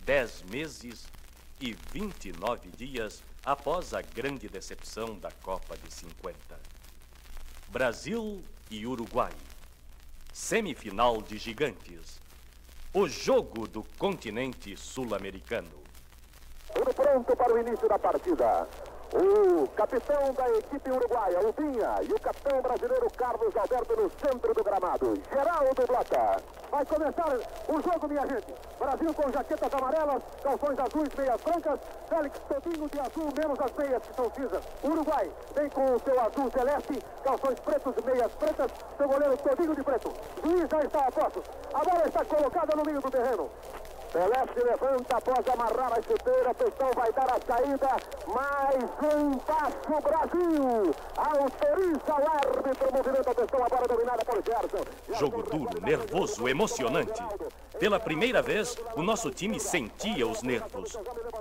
10 0.04 0.42
meses 0.50 1.06
e 1.62 1.74
29 1.92 2.72
dias 2.72 3.22
após 3.46 3.94
a 3.94 4.02
grande 4.02 4.50
decepção 4.50 5.16
da 5.20 5.30
Copa 5.44 5.78
de 5.78 5.94
50. 5.94 6.60
Brasil 7.68 8.44
e 8.72 8.88
Uruguai. 8.88 9.34
Semifinal 10.34 11.22
de 11.22 11.38
gigantes. 11.38 12.20
O 12.92 13.08
jogo 13.08 13.68
do 13.68 13.84
continente 14.00 14.76
sul-americano. 14.76 15.84
Tudo 16.74 16.92
pronto 16.96 17.36
para 17.36 17.54
o 17.54 17.60
início 17.60 17.88
da 17.88 18.00
partida. 18.00 18.68
O 19.14 19.68
capitão 19.76 20.34
da 20.34 20.50
equipe 20.50 20.90
uruguaia, 20.90 21.38
o 21.40 21.54
Vinha, 21.54 22.02
e 22.02 22.12
o 22.12 22.20
capitão 22.20 22.60
brasileiro 22.64 23.08
Carlos 23.16 23.56
Alberto 23.56 23.96
no 23.96 24.10
centro 24.10 24.54
do 24.56 24.64
gramado. 24.64 25.14
Geraldo 25.32 25.86
Blota. 25.86 26.38
Vai 26.72 26.84
começar 26.84 27.38
o 27.68 27.82
jogo, 27.84 28.08
minha 28.08 28.26
gente. 28.26 28.56
Brasil 28.80 29.14
com 29.14 29.32
jaquetas 29.32 29.72
amarelas, 29.72 30.24
calções 30.42 30.80
azuis, 30.80 31.14
meias 31.16 31.42
brancas. 31.42 31.80
Félix 32.10 32.40
todinho 32.40 32.90
de 32.90 33.00
azul, 33.00 33.30
menos 33.38 33.60
as 33.60 33.72
meias 33.74 34.02
que 34.02 34.16
são 34.16 34.32
cinzas. 34.34 34.64
Uruguai 34.84 35.32
vem 35.56 35.70
com 35.70 35.86
o 35.94 36.00
seu 36.00 36.20
azul 36.20 36.52
celeste, 36.52 37.00
calções 37.24 37.60
pretos 37.60 37.94
meias 38.04 38.32
pretas. 38.34 38.72
Seu 38.98 39.08
goleiro 39.08 39.38
todinho 39.38 39.76
de 39.76 39.84
preto. 39.84 40.12
Luiz 40.44 40.68
já 40.68 40.80
está 40.80 41.06
a 41.06 41.12
postos. 41.12 41.44
A 41.72 41.84
bola 41.84 42.08
está 42.08 42.26
colocada 42.26 42.76
no 42.76 42.84
meio 42.84 43.00
do 43.00 43.12
terreno. 43.12 43.48
Pelé 44.14 44.46
se 44.54 44.64
levanta 44.64 45.18
após 45.18 45.48
amarrar 45.48 45.92
a 45.92 45.96
chuteira, 45.96 46.54
Pestão 46.54 46.92
vai 46.94 47.12
dar 47.14 47.32
a 47.32 47.40
saída, 47.48 47.90
mais 48.28 48.84
um 49.16 49.34
passo 49.40 50.02
Brasil, 50.04 50.96
autoriza 51.18 52.14
o 52.14 52.30
árbitro, 52.30 52.94
movimento 52.94 53.30
a 53.32 53.34
Pestão, 53.34 53.66
agora 53.66 53.88
dominada 53.88 54.24
por 54.24 54.36
Gerson. 54.36 54.86
Jogo 55.18 55.42
duro, 55.42 55.82
nervoso, 55.82 56.48
emocionante. 56.48 57.24
Pela 57.80 58.00
primeira 58.00 58.40
vez, 58.44 58.78
o 58.96 59.02
nosso 59.02 59.32
time 59.32 59.60
sentia 59.60 60.28
os 60.28 60.44
nervos, 60.44 60.96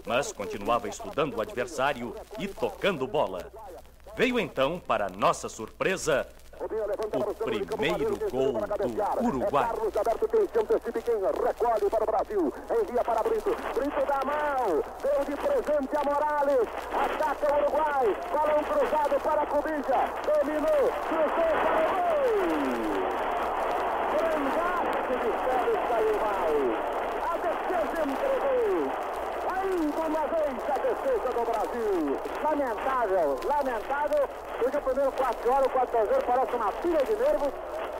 mas 0.06 0.32
continuava 0.32 0.88
estudando 0.88 1.36
o 1.36 1.42
adversário 1.42 2.16
e 2.38 2.48
tocando 2.48 3.06
bola. 3.06 3.52
Veio 4.16 4.40
então, 4.40 4.80
para 4.80 5.10
nossa 5.10 5.46
surpresa, 5.46 6.26
o 6.60 6.68
primeiro 7.76 8.16
gol 8.30 8.52
do 8.52 9.26
Uruguai. 9.26 9.64
Carlos 9.66 9.96
Alberto 9.96 10.28
se 10.30 10.58
antecipa 10.58 11.00
quem 11.00 11.14
recolhe 11.14 11.90
para 11.90 12.02
o 12.02 12.06
Brasil. 12.06 12.54
Envia 12.70 13.04
para 13.04 13.22
Brito. 13.22 13.56
Brito 13.74 14.06
dá 14.06 14.20
mão. 14.24 14.82
Deu 15.02 15.24
de 15.24 15.36
presente 15.36 15.96
a 15.96 16.04
Morales. 16.04 16.68
Ataca 16.92 17.54
o 17.54 17.56
Uruguai. 17.58 18.16
Balão 18.32 18.62
cruzado 18.64 19.20
para 19.22 19.46
Cubija. 19.46 20.00
Dominou. 20.26 20.84
Cruzou 21.08 21.52
para 21.62 21.78
o 21.78 21.88
gol. 21.92 22.12
Grandaço 24.12 24.98
de 25.08 25.30
saiu 25.88 26.16
mal. 26.20 26.54
A 27.28 27.34
defesa 27.38 28.00
entregou. 28.02 28.76
Ainda 29.52 30.00
uma 30.06 30.24
vez 30.28 30.54
a 31.02 31.06
defesa 31.06 31.32
do 31.32 31.44
Brasil. 31.44 32.20
Lamentável, 32.42 33.40
lamentável, 33.44 34.28
porque 34.58 34.76
o 34.76 34.82
primeiro 34.82 35.12
4 35.12 35.52
horas, 35.52 35.66
o 35.66 35.70
4 35.70 35.98
a 35.98 36.04
0 36.04 36.26
parece 36.26 36.54
uma 36.54 36.72
pilha 36.72 37.04
de 37.04 37.16
nervos, 37.16 37.52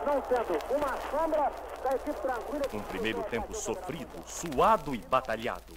não 0.06 0.22
sendo 0.22 0.58
uma 0.76 0.96
sombra 1.10 1.52
da 1.82 1.96
equipe 1.96 2.20
tranquila. 2.20 2.62
Um 2.72 2.80
primeiro 2.80 3.22
tempo 3.24 3.54
sofrido, 3.54 4.22
suado 4.26 4.94
e 4.94 4.98
batalhado. 4.98 5.74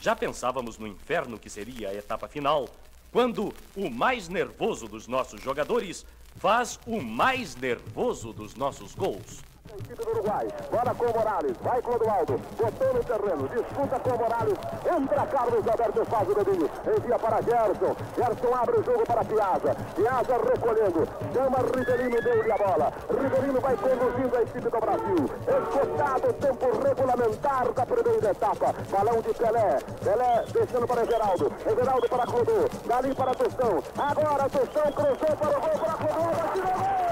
Já 0.00 0.14
pensávamos 0.16 0.78
no 0.78 0.86
inferno 0.86 1.38
que 1.38 1.50
seria 1.50 1.90
a 1.90 1.94
etapa 1.94 2.28
final, 2.28 2.68
quando 3.12 3.52
o 3.76 3.90
mais 3.90 4.28
nervoso 4.28 4.88
dos 4.88 5.06
nossos 5.06 5.40
jogadores 5.40 6.06
faz 6.36 6.78
o 6.86 7.00
mais 7.00 7.54
nervoso 7.56 8.32
dos 8.32 8.54
nossos 8.54 8.94
gols. 8.94 9.51
Equipe 9.72 10.04
do 10.04 10.10
Uruguai, 10.10 10.48
bola 10.70 10.94
com 10.94 11.06
o 11.06 11.14
Morales, 11.14 11.56
vai 11.62 11.80
Clodoaldo, 11.80 12.38
botou 12.58 12.92
no 12.92 13.04
terreno, 13.04 13.48
disputa 13.48 13.98
com 14.00 14.10
o 14.10 14.18
Morales, 14.18 14.58
entra 14.84 15.26
Carlos 15.26 15.66
Alberto, 15.66 16.04
faz 16.04 16.28
o 16.28 16.34
domínio, 16.34 16.70
envia 16.94 17.18
para 17.18 17.40
Gerson, 17.40 17.96
Gerson 18.14 18.54
abre 18.54 18.80
o 18.80 18.84
jogo 18.84 19.06
para 19.06 19.24
Piazza, 19.24 19.74
Piazza 19.96 20.36
recolhendo, 20.36 21.08
chama 21.32 21.58
Rivelino, 21.74 22.20
deu-lhe 22.20 22.52
a 22.52 22.58
bola, 22.58 22.92
Rivelino 23.08 23.60
vai 23.60 23.76
conduzindo 23.76 24.36
a 24.36 24.42
equipe 24.42 24.60
do 24.60 24.80
Brasil, 24.80 25.30
escutado 25.48 26.28
o 26.28 26.32
tempo 26.34 26.86
regulamentar 26.86 27.72
da 27.72 27.86
primeira 27.86 28.30
etapa, 28.30 28.74
balão 28.90 29.22
de 29.22 29.32
Pelé, 29.32 29.78
Pelé 30.04 30.44
deixando 30.52 30.86
para 30.86 31.02
Everaldo, 31.02 31.52
Everaldo 31.64 32.08
para 32.10 32.26
Clodô, 32.26 32.68
dali 32.86 33.14
para 33.14 33.34
Tostão, 33.34 33.82
agora 33.96 34.50
Tostão 34.50 34.92
cruzou 34.92 35.36
para 35.36 35.58
o 35.58 35.60
gol, 35.62 35.78
para 35.80 35.92
Clodô, 35.94 36.30
atirou 36.44 36.72
gol! 36.72 37.11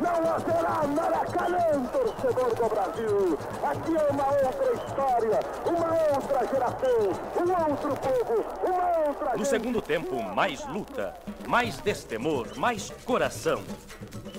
Não 0.00 0.34
haverá 0.34 0.86
Maracanã, 0.86 1.86
torcedor 1.92 2.54
do 2.54 2.68
Brasil. 2.68 3.38
Aqui 3.62 3.96
é 3.96 4.12
uma 4.12 4.26
outra 4.26 4.72
história, 4.72 5.40
uma 5.66 6.16
outra 6.16 6.46
geração, 6.46 6.98
um 7.36 7.70
outro 7.70 7.96
povo, 7.96 8.44
uma 8.64 9.08
outra 9.08 9.32
No 9.32 9.38
gente. 9.38 9.48
segundo 9.48 9.82
tempo, 9.82 10.22
mais 10.22 10.64
luta, 10.66 11.14
mais 11.46 11.78
destemor, 11.78 12.56
mais 12.56 12.90
coração. 13.04 13.62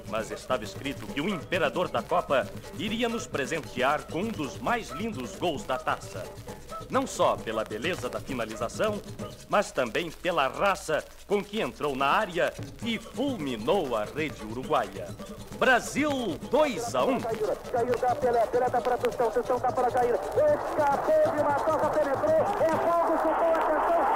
Mas 0.10 0.32
estava 0.32 0.64
escrito 0.64 1.06
que 1.08 1.20
o 1.20 1.28
imperador 1.28 1.90
da 1.90 2.02
Copa 2.02 2.48
iria 2.78 3.10
nos 3.10 3.28
presentear 3.28 4.04
com 4.08 4.20
um 4.20 4.30
dos 4.30 4.58
mais 4.58 4.90
lindos 4.90 5.36
gols 5.36 5.64
da 5.64 5.78
taça. 5.78 6.24
Não 6.90 7.06
só 7.06 7.36
pela 7.36 7.64
beleza 7.64 8.10
da 8.10 8.20
finalização, 8.20 9.02
mas 9.50 9.72
também 9.72 10.10
pela 10.10 10.48
raça 10.48 11.04
com 11.28 11.44
que 11.44 11.62
entrou 11.62 11.96
na 11.96 12.08
área 12.08 12.54
e 12.84 12.98
fulminou 12.98 13.96
a 13.96 14.06
rede 14.06 14.42
uruguaia. 14.44 15.08
Brasil 15.60 16.38
2 16.50 16.96
a 16.96 17.04
1. 17.04 17.20
Jair, 17.20 17.40
Jair 17.72 18.00
dá 18.00 18.16
Pelé, 18.16 18.46
Pelé 18.48 18.70
dá 18.70 18.82
para 18.82 19.90
Jair. 19.90 20.16
Escapou 20.16 21.34
de 21.34 21.42
uma 21.42 21.54
toca, 21.54 21.90
penetrou, 21.90 22.32
é 22.32 22.70
fogo, 22.70 23.18
chutou, 23.18 23.52
atenção. 23.52 24.07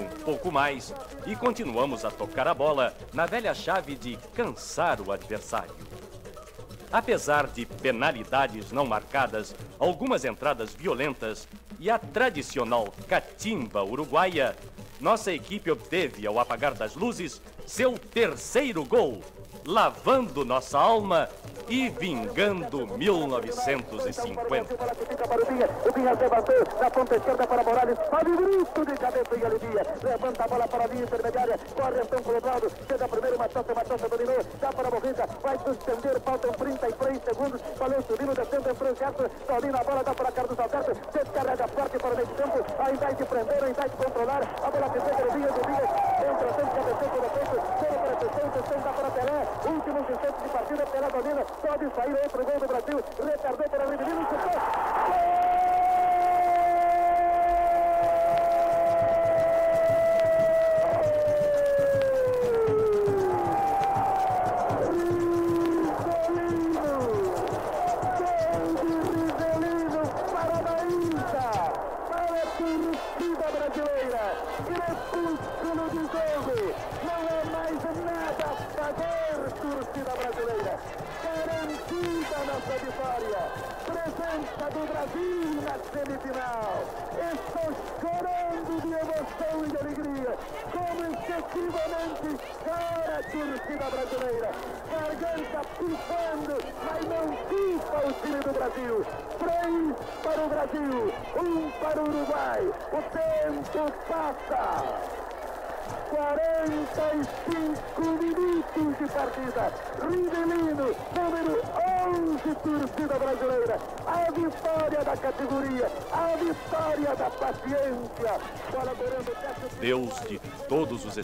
Um 0.00 0.08
pouco 0.24 0.50
mais 0.50 0.94
e 1.26 1.34
continuamos 1.34 2.04
a 2.04 2.10
tocar 2.10 2.46
a 2.46 2.54
bola 2.54 2.96
na 3.12 3.26
velha 3.26 3.54
chave 3.54 3.94
de 3.94 4.16
cansar 4.34 5.00
o 5.00 5.12
adversário. 5.12 5.74
Apesar 6.92 7.46
de 7.48 7.66
penalidades 7.66 8.70
não 8.72 8.86
marcadas, 8.86 9.54
algumas 9.78 10.24
entradas 10.24 10.72
violentas 10.74 11.48
e 11.78 11.90
a 11.90 11.98
tradicional 11.98 12.92
catimba 13.08 13.84
uruguaia, 13.84 14.56
nossa 15.00 15.32
equipe 15.32 15.70
obteve, 15.70 16.26
ao 16.26 16.38
apagar 16.38 16.74
das 16.74 16.94
luzes, 16.94 17.42
seu 17.66 17.98
terceiro 17.98 18.84
gol, 18.84 19.20
lavando 19.66 20.44
nossa 20.44 20.78
alma 20.78 21.28
e 21.68 21.88
vingando 21.88 22.86
1950. 22.96 24.76
Bola 24.76 24.94
que 24.94 25.06
fica 25.06 25.26
para 25.26 25.42
o 25.42 25.46
Vinha, 25.46 25.68
o 25.84 25.92
Vinha 25.92 26.12
levantou 26.14 26.54
na 26.80 26.90
ponta 26.90 27.16
esquerda 27.16 27.46
para 27.46 27.64
Morales, 27.64 27.98
faz 28.08 28.28
um 28.28 28.36
grito 28.36 28.86
de 28.86 28.94
cabeça 28.98 29.36
e 29.36 29.44
alivia, 29.44 29.86
levanta 30.02 30.44
a 30.44 30.48
bola 30.48 30.68
para 30.68 30.84
a 30.84 30.86
linha 30.86 31.02
intermediária, 31.02 31.58
corre 31.74 32.00
então 32.00 32.22
com 32.22 32.30
o 32.30 32.36
Eduardo, 32.36 32.70
chega 32.88 33.08
primeiro, 33.08 33.38
Matossa, 33.38 33.74
Matossa 33.74 34.08
dominou, 34.08 34.38
dá 34.60 34.68
para 34.68 34.88
a 34.88 34.90
Morrida, 34.90 35.28
vai 35.42 35.58
suspender, 35.58 36.20
faltam 36.20 36.52
33 36.52 37.22
segundos, 37.24 37.60
valeu 37.78 38.02
subindo, 38.02 38.34
descendo, 38.34 38.70
o 38.70 38.94
Gerson, 38.94 39.30
domina 39.48 39.80
a 39.80 39.84
bola, 39.84 40.04
dá 40.04 40.14
para 40.14 40.32
Carlos 40.32 40.58
Alberto, 40.58 40.92
descarrega 41.12 41.68
forte 41.68 41.98
para 41.98 42.14
o 42.14 42.16
meio 42.16 42.28
campo, 42.28 42.64
ainda 42.78 43.06
de 43.12 43.24
prender, 43.24 43.64
ainda 43.64 43.82
de 43.82 43.96
controlar, 43.96 44.42
a 44.62 44.70
bola 44.70 44.90
que 44.90 45.00
chega 45.00 45.24
no 45.24 45.32
Vinha, 45.32 45.48
do 45.50 45.66
Vinha, 45.66 45.86
entra, 46.30 46.52
tem 46.54 46.66
cabeceio 46.66 47.10
com 47.10 47.20
defeito, 47.26 47.56
chega 47.80 47.98
para 47.98 48.12
a 48.12 48.16
Tessão, 48.16 48.50
Tessão 48.50 48.80
dá 48.80 48.92
para 48.92 49.10
Pelé, 49.10 49.55
últimos 49.64 50.10
instantes 50.10 50.42
de 50.42 50.48
partida, 50.48 50.86
Pelé 50.86 51.08
domina, 51.10 51.44
pode 51.62 51.90
sair 51.94 52.12
outro 52.12 52.44
gol 52.44 52.60
do 52.60 52.66
Brasil, 52.66 53.04
retardou 53.24 53.68
para 53.68 53.86
o 53.86 53.90
Rivelino, 53.90 54.26
chutou, 54.26 54.95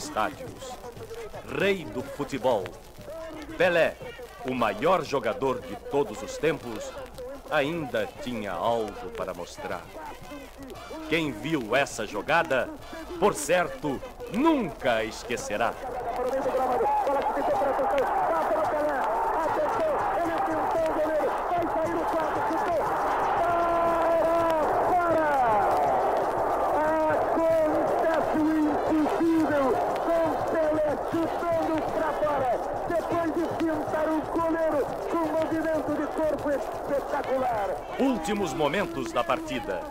estádios, 0.04 0.72
rei 1.58 1.84
do 1.84 2.02
futebol, 2.02 2.64
Pelé, 3.56 3.96
o 4.48 4.54
maior 4.54 5.04
jogador 5.04 5.60
de 5.60 5.76
todos 5.90 6.22
os 6.22 6.38
tempos, 6.38 6.90
ainda 7.50 8.08
tinha 8.22 8.52
algo 8.52 9.10
para 9.16 9.34
mostrar. 9.34 9.82
Quem 11.08 11.30
viu 11.30 11.76
essa 11.76 12.06
jogada, 12.06 12.68
por 13.20 13.34
certo, 13.34 14.00
nunca 14.32 15.04
esquecerá. 15.04 15.74
para 16.12 16.22
o 16.22 16.30
meio 16.30 16.42
do 16.42 16.50
gramado. 16.50 16.84
Bola 17.06 17.22
que 17.22 17.32
ficou 17.34 17.56
para 17.58 17.68
a 17.68 17.72
atenção. 17.72 18.16
Dá 18.28 18.38
para 18.48 18.58
o 18.58 18.66
Pelé. 18.70 18.98
Atenção. 19.44 19.92
Ele 20.18 20.36
tentou 20.46 20.82
o 20.82 20.92
goleiro. 20.98 21.28
Vai 21.50 21.64
sair 21.74 21.96
o 21.96 22.04
quarto. 22.12 22.38
Chutou. 22.48 22.80
Para, 23.42 23.64
para. 24.92 25.26
Acontece 27.12 28.36
o 28.38 28.40
impossível. 28.58 29.66
Com 30.02 30.24
Pelé 30.52 30.88
chutando 31.10 31.74
para 31.92 32.10
fora. 32.12 32.52
Depois 32.88 33.28
de 33.34 33.44
pintar 33.56 34.06
o 34.08 34.10
goleiro 34.32 34.80
com 35.10 35.18
um 35.18 35.32
movimento 35.32 35.90
de 35.96 36.06
corpo 36.06 36.46
espetacular. 36.50 37.68
Últimos 38.32 38.54
momentos 38.54 39.12
da 39.12 39.22
partida. 39.22 39.82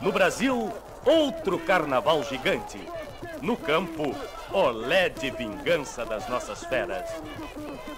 No 0.00 0.10
Brasil, 0.10 0.72
outro 1.04 1.58
carnaval 1.58 2.24
gigante. 2.24 2.80
No 3.42 3.58
campo, 3.58 4.16
olé 4.50 5.10
de 5.10 5.30
vingança 5.30 6.02
das 6.02 6.26
nossas 6.26 6.64
feras. 6.64 7.06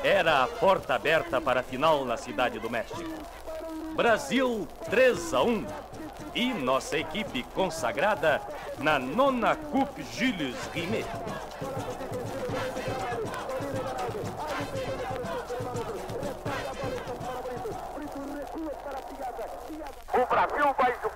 Era 0.02 0.42
a 0.42 0.48
porta 0.48 0.96
aberta 0.96 1.40
para 1.40 1.60
a 1.60 1.62
final 1.62 2.04
na 2.04 2.16
Cidade 2.16 2.58
do 2.58 2.68
México. 2.68 3.08
Brasil 3.94 4.66
3 4.90 5.34
a 5.34 5.42
1 5.44 5.66
e 6.34 6.52
nossa 6.52 6.98
equipe 6.98 7.44
consagrada 7.54 8.42
na 8.80 8.98
nona 8.98 9.54
Coupe 9.54 10.02
Jules 10.02 10.56
Rimet. 10.74 11.06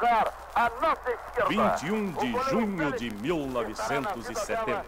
Jogar 0.01 0.33
à 0.55 0.71
nossa 0.81 1.11
esquerda. 1.11 1.49
21 1.49 2.13
de 2.13 2.33
junho 2.51 2.93
de 2.93 3.11
1970. 3.11 4.85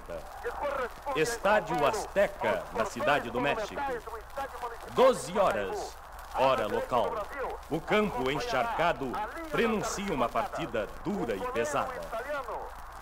Estádio 1.16 1.86
Azteca, 1.86 2.62
na 2.72 2.86
Cidade 2.86 3.30
do 3.30 3.40
México. 3.40 3.80
12 4.92 5.38
horas, 5.38 5.96
hora 6.34 6.66
local. 6.66 7.26
O 7.70 7.80
campo 7.80 8.30
encharcado 8.30 9.12
prenuncia 9.50 10.12
uma 10.12 10.28
partida 10.28 10.88
dura 11.04 11.36
e 11.36 11.52
pesada. 11.52 12.00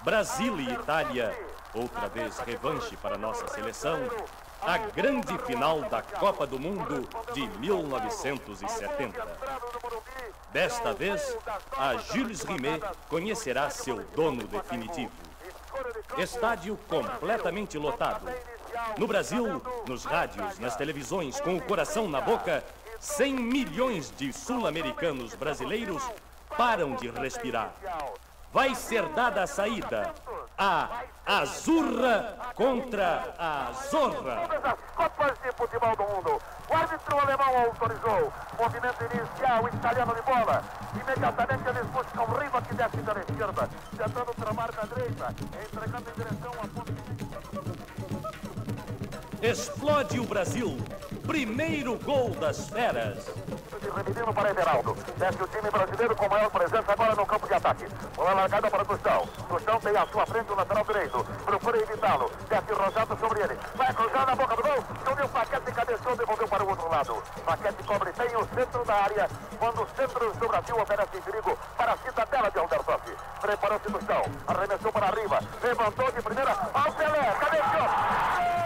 Brasil 0.02 0.58
e 0.58 0.72
Itália, 0.72 1.38
outra 1.72 2.08
vez 2.08 2.38
revanche 2.40 2.96
para 2.96 3.16
nossa 3.16 3.46
seleção, 3.48 4.00
a 4.62 4.78
grande 4.78 5.36
final 5.46 5.82
da 5.82 6.02
Copa 6.02 6.46
do 6.46 6.58
Mundo 6.58 7.08
de 7.32 7.46
1970. 7.58 9.26
Desta 10.52 10.92
vez, 10.92 11.36
a 11.76 11.96
Gilles 11.96 12.42
Rimet 12.42 12.82
conhecerá 13.08 13.70
seu 13.70 14.02
dono 14.14 14.44
definitivo. 14.44 15.12
Estádio 16.18 16.76
completamente 16.88 17.78
lotado. 17.78 18.26
No 18.98 19.06
Brasil, 19.06 19.62
nos 19.86 20.04
rádios, 20.04 20.58
nas 20.58 20.76
televisões, 20.76 21.40
com 21.40 21.56
o 21.56 21.62
coração 21.62 22.08
na 22.08 22.20
boca, 22.20 22.64
100 22.98 23.34
milhões 23.34 24.12
de 24.16 24.32
sul-americanos 24.32 25.34
brasileiros 25.34 26.02
param 26.56 26.96
de 26.96 27.08
respirar. 27.08 27.72
Vai 28.52 28.74
ser 28.74 29.08
dada 29.10 29.44
a 29.44 29.46
saída. 29.46 30.12
A 30.58 30.88
Azurra 31.24 32.36
contra 32.54 33.34
a 33.38 33.72
Zorra. 33.88 34.42
As 34.64 34.80
Copas 34.94 35.38
de 35.38 35.52
Futebol 35.52 35.96
do 35.96 36.02
Mundo. 36.02 36.42
O 36.68 36.74
árbitro 36.74 37.18
alemão 37.18 37.58
autorizou. 37.64 38.32
Movimento 38.58 39.04
inicial 39.04 39.68
italiano 39.68 40.14
de 40.14 40.22
bola. 40.22 40.64
Imediatamente 41.00 41.68
eles 41.68 41.86
buscam 41.86 42.24
Riva 42.40 42.62
que 42.62 42.74
desce 42.74 42.96
pela 42.96 43.20
esquerda. 43.20 43.70
Tentando 43.96 44.34
tramar 44.34 44.70
na 44.74 44.82
direita. 44.82 45.34
Entregando 45.62 46.10
em 46.10 46.14
direção 46.14 46.52
a 46.52 46.68
ponto. 46.68 46.92
Explode 49.42 50.20
o 50.20 50.24
Brasil. 50.24 50.76
Primeiro 51.26 51.96
gol 51.98 52.30
das 52.30 52.68
feras. 52.68 53.30
Repetindo 53.94 54.32
para 54.32 54.50
Everaldo. 54.50 54.94
Desce 55.16 55.42
o 55.42 55.46
time 55.48 55.70
brasileiro 55.70 56.16
com 56.16 56.28
maior 56.28 56.50
presença 56.50 56.92
agora 56.92 57.14
no 57.14 57.26
campo 57.26 57.46
de 57.46 57.54
ataque. 57.54 57.86
Bola 58.14 58.34
largada 58.34 58.70
para 58.70 58.84
Tostão. 58.84 59.26
Tostão 59.48 59.80
tem 59.80 59.96
à 59.96 60.06
sua 60.06 60.26
frente 60.26 60.52
o 60.52 60.54
lateral 60.54 60.84
direito. 60.84 61.24
Procura 61.44 61.78
evitá-lo. 61.78 62.30
Desce 62.48 62.72
Rosado 62.72 63.18
sobre 63.18 63.40
ele. 63.40 63.58
Vai 63.74 63.92
cruzar 63.92 64.26
na 64.26 64.36
boca 64.36 64.56
do 64.56 64.62
gol. 64.62 64.84
Subiu 65.04 65.24
o 65.24 65.28
Paquete, 65.28 65.72
cabeçou, 65.72 66.16
devolveu 66.16 66.48
para 66.48 66.64
o 66.64 66.68
outro 66.68 66.88
lado. 66.88 67.22
Paquete 67.44 67.82
cobre 67.84 68.12
bem 68.12 68.36
o 68.36 68.48
centro 68.54 68.84
da 68.84 68.94
área. 68.94 69.28
Quando 69.58 69.82
os 69.82 69.90
centros 69.90 70.36
do 70.36 70.48
Brasil 70.48 70.80
oferecem 70.80 71.20
perigo 71.20 71.58
para 71.76 71.92
a 71.92 71.96
cidadela 71.98 72.50
de 72.50 72.58
Aldersoff. 72.58 73.16
Preparou-se 73.40 73.90
Tostão. 73.90 74.22
Arremessou 74.46 74.92
para 74.92 75.06
arriba. 75.06 75.40
Levantou 75.62 76.12
de 76.12 76.22
primeira. 76.22 76.56
Ao 76.72 76.92
Pelé. 76.92 77.34
Cabeceou. 77.40 78.59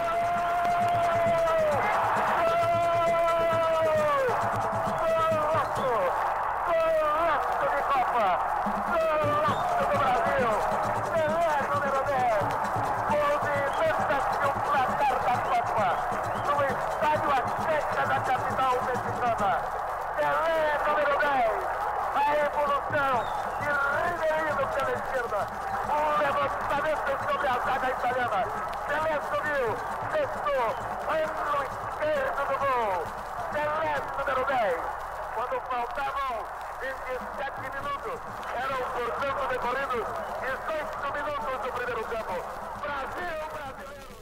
Italiana! 28.05 28.41
Pelé 28.87 29.15
subiu! 29.29 29.67
Testou! 30.13 30.67
Ângulo 31.09 31.63
esquerdo 31.63 32.41
do 32.47 32.57
gol! 32.59 33.03
Pelé 33.51 33.93
número 34.17 34.45
10! 34.45 35.05
quando 35.35 35.59
faltavam 35.61 36.45
27 36.79 37.61
minutos. 37.61 38.19
Eram, 38.55 38.77
portanto, 38.95 39.47
decorridos 39.49 40.07
18 40.39 41.13
minutos 41.13 41.61
do 41.61 41.73
primeiro 41.73 42.03
tempo. 42.05 42.33
Brasil, 42.81 43.39
brasileiro! 43.53 44.15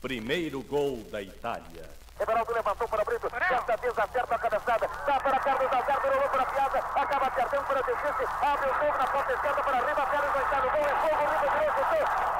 Primeiro 0.00 0.62
gol 0.62 1.02
da 1.10 1.22
Itália. 1.22 1.98
Everaldo 2.20 2.52
levantou 2.52 2.88
para 2.88 3.04
Brito. 3.04 3.28
Desta 3.30 3.76
vez 3.76 3.98
acerta 3.98 4.34
a 4.34 4.38
cabeçada. 4.38 4.90
Dá 5.06 5.20
para 5.20 5.40
Carlos 5.40 5.72
Alberto, 5.72 6.08
rolou 6.08 6.28
para 6.28 6.42
a 6.42 6.46
Piazza. 6.46 6.78
Acaba 6.78 7.26
acertando 7.26 7.64
para 7.64 7.82
Teixeira. 7.82 8.28
Abre 8.42 8.70
o 8.70 8.74
jogo 8.74 8.98
na 8.98 9.06
ponta 9.06 9.32
esquerda 9.32 9.62
para 9.62 9.78
Riva. 9.78 10.06
Pérez 10.06 10.32
vai 10.32 10.42
estar 10.42 10.60
no 10.62 10.70
gol. 10.70 10.80
É 10.80 11.08
fogo, 11.08 11.30
Riva 11.30 11.48
direito. 11.48 11.78
Gol! 11.90 12.38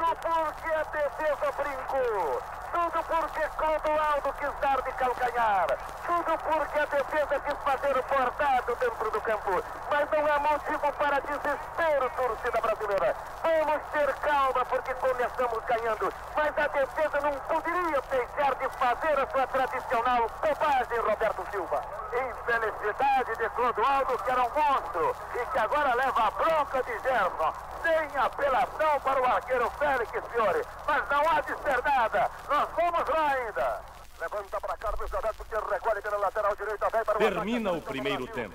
Tudo 0.00 0.16
porque 0.16 0.74
a 0.74 0.82
defesa 0.82 1.52
brincou. 1.56 2.42
Tudo 2.72 3.04
porque 3.04 3.48
Clodoaldo 3.56 4.32
quis 4.32 4.60
dar 4.60 4.82
de 4.82 4.92
calcanhar. 4.92 5.66
Tudo 6.06 6.38
porque 6.38 6.78
a 6.78 6.86
defesa 6.86 7.40
quis 7.40 7.58
fazer 7.64 7.96
o 7.96 8.02
bordado 8.02 8.76
dentro 8.76 9.10
do 9.10 9.19
campo. 9.30 9.62
Mas 9.90 10.10
não 10.10 10.28
é 10.28 10.38
motivo 10.38 10.92
para 10.92 11.20
desespero, 11.20 12.10
torcida 12.16 12.60
brasileira. 12.60 13.16
Vamos 13.42 13.82
ter 13.92 14.14
calma 14.14 14.64
porque 14.64 14.94
começamos 14.94 15.64
ganhando. 15.66 16.12
Mas 16.36 16.58
a 16.58 16.68
defesa 16.68 17.20
não 17.20 17.32
poderia 17.32 18.02
deixar 18.10 18.54
de 18.56 18.68
fazer 18.76 19.18
a 19.18 19.26
sua 19.26 19.46
tradicional 19.46 20.30
bobagem, 20.42 20.98
Roberto 20.98 21.46
Silva. 21.50 21.82
Infelicidade 22.12 23.36
de 23.36 23.48
Clodoaldo, 23.50 24.18
que 24.18 24.30
era 24.30 24.42
um 24.42 24.50
monstro 24.50 25.16
e 25.34 25.46
que 25.46 25.58
agora 25.58 25.94
leva 25.94 26.26
a 26.26 26.30
bronca 26.30 26.82
de 26.82 26.98
Gerson. 27.00 27.54
Sem 27.82 28.18
apelação 28.18 29.00
para 29.02 29.22
o 29.22 29.24
arqueiro 29.24 29.70
Félix 29.78 30.10
Fiore. 30.32 30.62
Mas 30.86 31.08
não 31.08 31.20
há 31.30 31.40
de 31.40 31.56
ser 31.62 31.82
nada. 31.82 32.30
Nós 32.48 32.68
vamos 32.76 33.08
lá 33.08 33.28
ainda. 33.28 33.80
Levanta 34.20 34.60
para 34.60 34.76
Carlos 34.76 35.14
Alberto 35.14 35.44
que 35.46 35.54
recolhe 35.54 36.02
pela 36.02 36.18
lateral 36.18 36.54
direita. 36.54 36.90
Vem 36.90 37.04
para 37.04 37.16
o 37.16 37.18
Termina 37.18 37.70
ataque. 37.70 37.82
o 37.82 37.88
primeiro 37.88 38.26
tempo. 38.26 38.54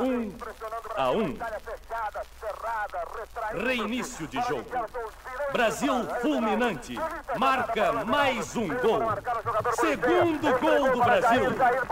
Ainda 0.00 0.12
uma 0.12 0.16
Um 0.16 0.20
vez 0.20 0.34
pressionando 0.34 0.88
o 0.88 0.92
a 0.92 0.94
Brasil. 0.94 1.20
um. 1.20 1.38
Reinício 3.66 4.26
de 4.26 4.38
Para 4.38 4.48
jogo. 4.48 4.70
Brasil 5.52 6.04
para 6.06 6.20
fulminante. 6.20 6.94
Marca 7.36 7.92
mais 8.04 8.56
um 8.56 8.68
gol. 8.68 9.00
Segundo 9.74 10.58
gol 10.58 10.90
do 10.92 10.98
para 10.98 11.20
Brasil. 11.20 11.44
Jair, 11.44 11.56
Jair 11.56 11.86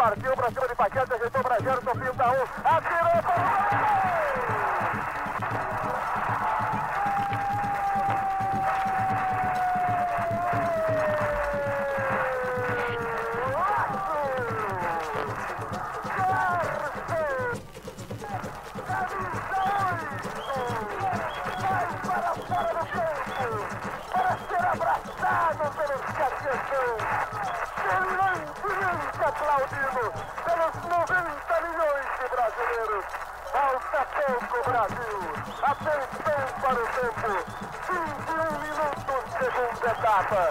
aplaudido 29.38 30.12
pelos 30.44 30.74
90 30.84 31.60
milhões 31.62 32.06
de 32.18 32.28
brasileiros. 32.28 33.04
Falta 33.52 34.00
pouco, 34.16 34.56
Brasil. 34.68 35.18
Atenção 35.62 36.42
para 36.60 36.74
o 36.74 36.88
tempo. 36.88 37.30
21 37.88 38.58
minutos, 38.58 39.22
segunda 39.38 39.86
etapa. 39.90 40.42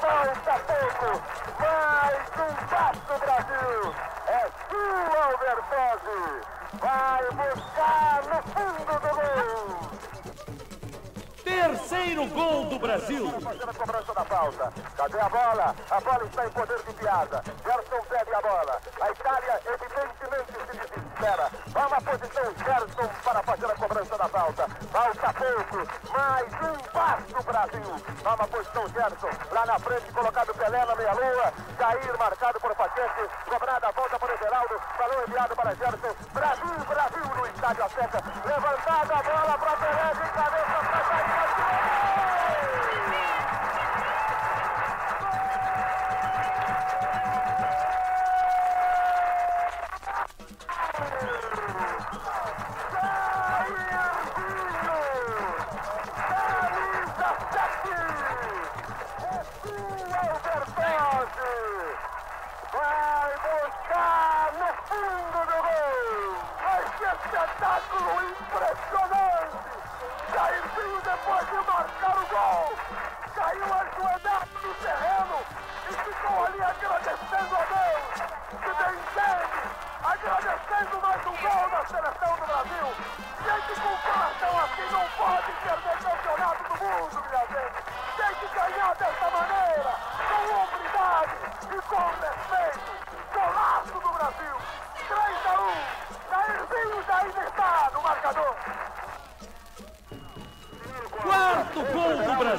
Falta 0.00 0.54
pouco. 0.66 1.10
Mais 1.60 2.24
um 2.38 2.52
passo, 2.66 3.12
Brasil. 3.20 3.94
É 4.26 4.48
sua, 4.70 5.20
Albertose. 5.26 6.20
Vai 6.80 7.24
buscar 7.30 8.22
no 8.24 8.38
fundo 8.52 8.92
do 9.00 9.08
gol. 9.10 9.89
Terceiro 11.60 12.26
gol 12.28 12.64
do 12.64 12.78
Brasil. 12.78 13.30
fazendo 13.38 13.68
a 13.68 13.74
cobrança 13.74 14.14
da 14.14 14.24
falta. 14.24 14.72
Cadê 14.96 15.20
a 15.20 15.28
bola? 15.28 15.76
A 15.90 16.00
bola 16.00 16.24
está 16.24 16.46
em 16.46 16.50
poder 16.50 16.78
de 16.78 16.94
Piazza. 16.94 17.44
Gerson 17.62 18.02
pede 18.08 18.34
a 18.34 18.40
bola. 18.40 18.80
A 18.98 19.10
Itália 19.10 19.60
evidentemente 19.66 20.52
se 20.56 20.78
desespera. 20.78 21.50
Há 21.74 21.86
uma 21.86 22.00
posição 22.00 22.44
Gerson 22.64 23.08
para 23.22 23.42
fazer 23.42 23.66
a 23.66 23.74
cobrança 23.74 24.16
da 24.16 24.28
falta. 24.28 24.68
Falta 24.90 25.34
pouco. 25.34 25.76
Mais 26.10 26.48
um 26.64 26.78
passo 26.92 27.44
Brasil. 27.44 27.96
Há 28.24 28.34
uma 28.34 28.48
posição 28.48 28.88
Gerson. 28.88 29.30
Lá 29.52 29.66
na 29.66 29.78
frente 29.78 30.12
colocado 30.12 30.54
Pelé 30.54 30.84
na 30.86 30.96
meia-lua. 30.96 31.52
Jair 31.78 32.18
marcado 32.18 32.58
por 32.58 32.74
Paquete. 32.74 33.28
Cobrada 33.44 33.86
a 33.86 33.92
volta 33.92 34.18
para 34.18 34.32
Everaldo. 34.32 34.80
Balão 34.98 35.22
enviado 35.28 35.54
para 35.54 35.74
Gerson. 35.74 36.14
Brasil, 36.32 36.84
Brasil 36.88 37.36
no 37.36 37.46
estádio 37.46 37.84
Azteca. 37.84 38.24
Levantada 38.46 39.14
a 39.14 39.22
bola 39.22 39.58
para 39.58 39.76
Pelé 39.76 40.14
de 40.14 40.30
cabeça 40.32 40.80
para 40.90 41.39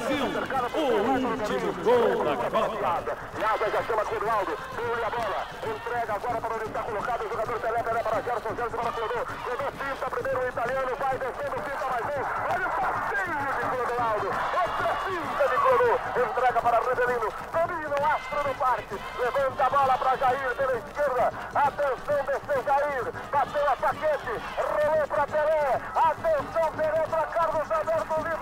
Brasil, 0.02 0.24
o 0.24 0.90
último 1.12 1.72
gol 1.84 2.24
da 2.24 2.36
Copa. 2.36 3.02
Nada 3.38 3.70
já 3.70 3.82
chama 3.84 4.04
Clodoaldo, 4.04 4.58
pula 4.74 5.06
a 5.06 5.10
bola, 5.10 5.46
entrega 5.62 6.14
agora 6.14 6.40
para 6.40 6.54
onde 6.54 6.64
está 6.64 6.82
colocado 6.82 7.24
o 7.24 7.28
jogador 7.28 7.60
Pelé, 7.60 7.82
Pelé 7.82 8.02
para 8.02 8.22
Gerson, 8.22 8.54
Gerson 8.56 8.76
para 8.78 8.92
Clodô, 8.92 9.24
Clodô 9.44 9.72
pinta 9.72 10.10
primeiro 10.10 10.40
o 10.40 10.48
italiano, 10.48 10.96
vai 10.98 11.18
descendo, 11.18 11.62
pinta 11.62 11.86
mais 11.86 12.04
um, 12.04 12.22
olha 12.52 12.66
o 12.66 12.70
passeio 12.82 13.36
de 13.42 13.62
Clodoaldo, 13.70 14.26
outra 14.26 14.90
pinta 15.06 15.44
de 15.48 15.56
Clodô, 15.62 15.92
entrega 16.26 16.60
para 16.62 16.78
Rivelino, 16.80 17.28
domina 17.52 17.96
o 18.00 18.06
astro 18.12 18.42
do 18.42 18.54
parque, 18.58 19.00
levanta 19.18 19.64
a 19.64 19.70
bola 19.70 19.98
para 19.98 20.16
Jair 20.16 20.54
pela 20.56 20.74
esquerda, 20.78 21.32
atenção 21.54 22.20
desceu 22.26 22.62
Jair, 22.64 23.04
bateu 23.30 23.70
a 23.70 23.76
paquete, 23.76 24.34
rolou 24.58 25.06
para 25.08 25.26
Pelé, 25.26 25.80
atenção 25.94 26.72
Pelé 26.72 27.02
para 27.08 27.26
Carlos 27.26 27.70
Alberto, 27.70 28.14
livra 28.18 28.41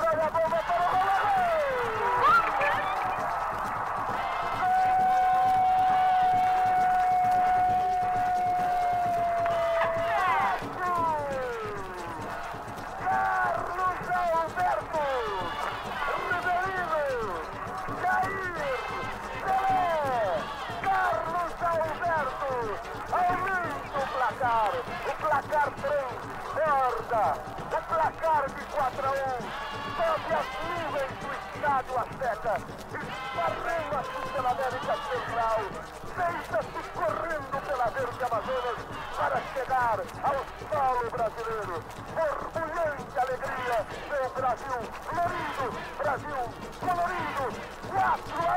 deita-se 36.41 36.91
correndo 36.95 37.67
pela 37.67 37.91
verde 37.91 38.25
Amazonas 38.25 38.79
para 39.17 39.43
chegar 39.53 40.01
ao 40.23 40.37
solo 40.71 41.11
brasileiro. 41.11 41.83
Borbulhante 42.15 43.19
alegria, 43.19 43.87
meu 44.09 44.31
Brasil 44.31 44.81
florido, 45.05 45.67
Brasil 45.99 46.41
colorido, 46.81 47.45
4 47.91 48.50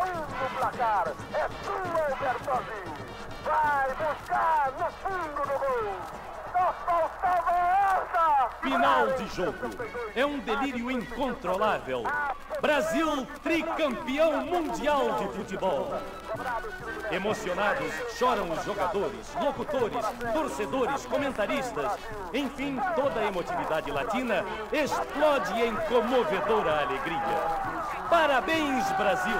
jogo. 9.33 9.69
É 10.15 10.25
um 10.25 10.39
delírio 10.39 10.89
incontrolável. 10.89 12.03
Brasil 12.61 13.27
tricampeão 13.43 14.45
mundial 14.45 15.13
de 15.15 15.27
futebol. 15.35 15.93
Emocionados, 17.11 17.91
choram 18.17 18.49
os 18.51 18.63
jogadores, 18.63 19.35
locutores, 19.41 20.05
torcedores, 20.33 21.05
comentaristas. 21.05 21.97
Enfim, 22.33 22.79
toda 22.95 23.19
a 23.19 23.25
emotividade 23.27 23.91
latina 23.91 24.45
explode 24.71 25.61
em 25.61 25.75
comovedora 25.87 26.81
alegria. 26.81 27.19
Parabéns, 28.09 28.89
Brasil! 28.93 29.37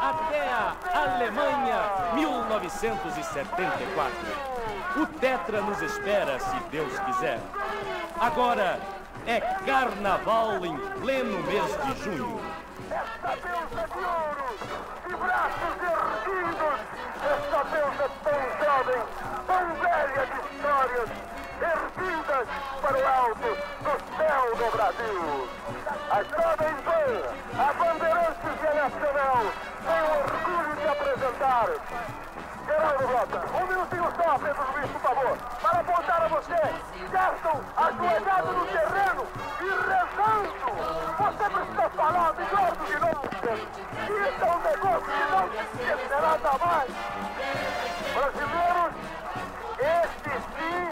Até 0.00 0.48
a 0.48 0.74
Alemanha 0.94 2.12
1974. 2.14 4.12
O 4.96 5.06
Tetra 5.06 5.62
nos 5.62 5.80
espera, 5.80 6.38
se 6.40 6.56
Deus 6.70 6.92
quiser. 6.98 7.40
Agora 8.20 8.78
é 9.26 9.40
carnaval 9.64 10.64
em 10.64 10.76
pleno 11.00 11.42
mês 11.44 11.76
de 11.84 12.04
junho. 12.04 12.40
Essa 12.90 13.36
deusa 13.36 13.88
de 13.88 13.98
ouro, 13.98 14.48
de 15.06 15.16
braços 15.16 15.76
erguidos, 15.92 16.78
essa 17.22 17.60
deusa 17.64 18.10
tão 18.24 18.40
jovem, 18.58 19.02
tão 19.46 19.74
velha 19.76 20.26
de 20.26 20.38
histórias, 20.56 21.10
erguidas 21.62 22.48
para 22.80 22.98
o 22.98 23.06
alto 23.06 23.50
do 23.82 23.94
céu 24.16 24.44
do 24.56 24.66
Brasil. 24.76 25.48
A 26.10 26.22
jovem 26.24 26.74
Van, 26.84 27.12
a 27.62 27.72
Bandeirantes 27.72 28.52
Nacional, 28.74 29.42
tem 29.86 30.02
o 30.02 30.14
orgulho 30.24 30.76
de 30.76 30.88
apresentar 30.88 31.68
Geraldo 32.66 33.06
Rota, 33.06 33.42
um 33.56 33.66
minutinho 33.66 34.12
só, 34.16 34.38
Pedro 34.38 34.72
Luiz, 34.72 34.90
por 34.90 35.00
favor, 35.00 35.36
para 35.60 35.80
apontar 35.80 36.22
a 36.22 36.28
você, 36.28 36.60
Gerson, 37.10 37.60
ajoelhado 37.76 38.52
no 38.52 38.66
terreno 38.66 39.26
e 39.60 39.64
rezando. 39.64 40.52
Você 41.18 41.50
precisa 41.50 41.90
falar 41.90 42.34
melhor 42.34 42.72
do 42.76 42.84
que 42.84 42.98
nós. 42.98 43.32
Isso 43.52 44.44
é 44.44 44.50
um 44.50 44.58
negócio 44.58 45.12
que 45.12 45.24
não 45.30 45.44
se 45.50 45.56
esquecerá 45.82 46.38
jamais. 46.42 46.90
Brasileiros, 48.14 48.92
este 49.78 50.32
sim 50.52 50.82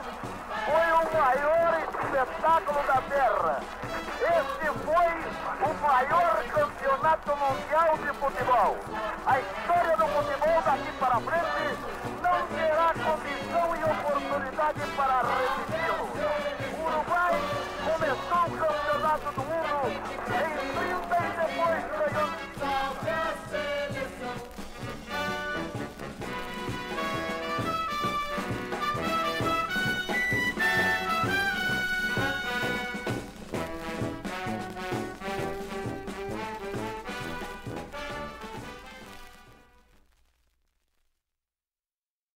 foi 0.67 0.87
o 0.93 1.05
maior 1.19 1.71
espetáculo 1.81 2.83
da 2.87 3.03
Terra. 3.09 3.90
Este 4.21 4.67
foi 4.85 5.11
o 5.65 5.75
maior 5.81 6.45
campeonato 6.53 7.37
mundial 7.37 7.97
de 7.97 8.13
futebol. 8.19 8.77
A 9.27 9.41
história 9.41 9.97
do 9.97 10.07
futebol 10.09 10.63
daqui 10.63 10.93
para 10.99 11.21
frente 11.21 11.79
não 12.23 12.47
terá 12.49 12.93
condição 12.93 13.77
e 13.77 13.85
oportunidade 13.85 14.81
para 14.95 15.23
repeti-lo. 15.23 16.00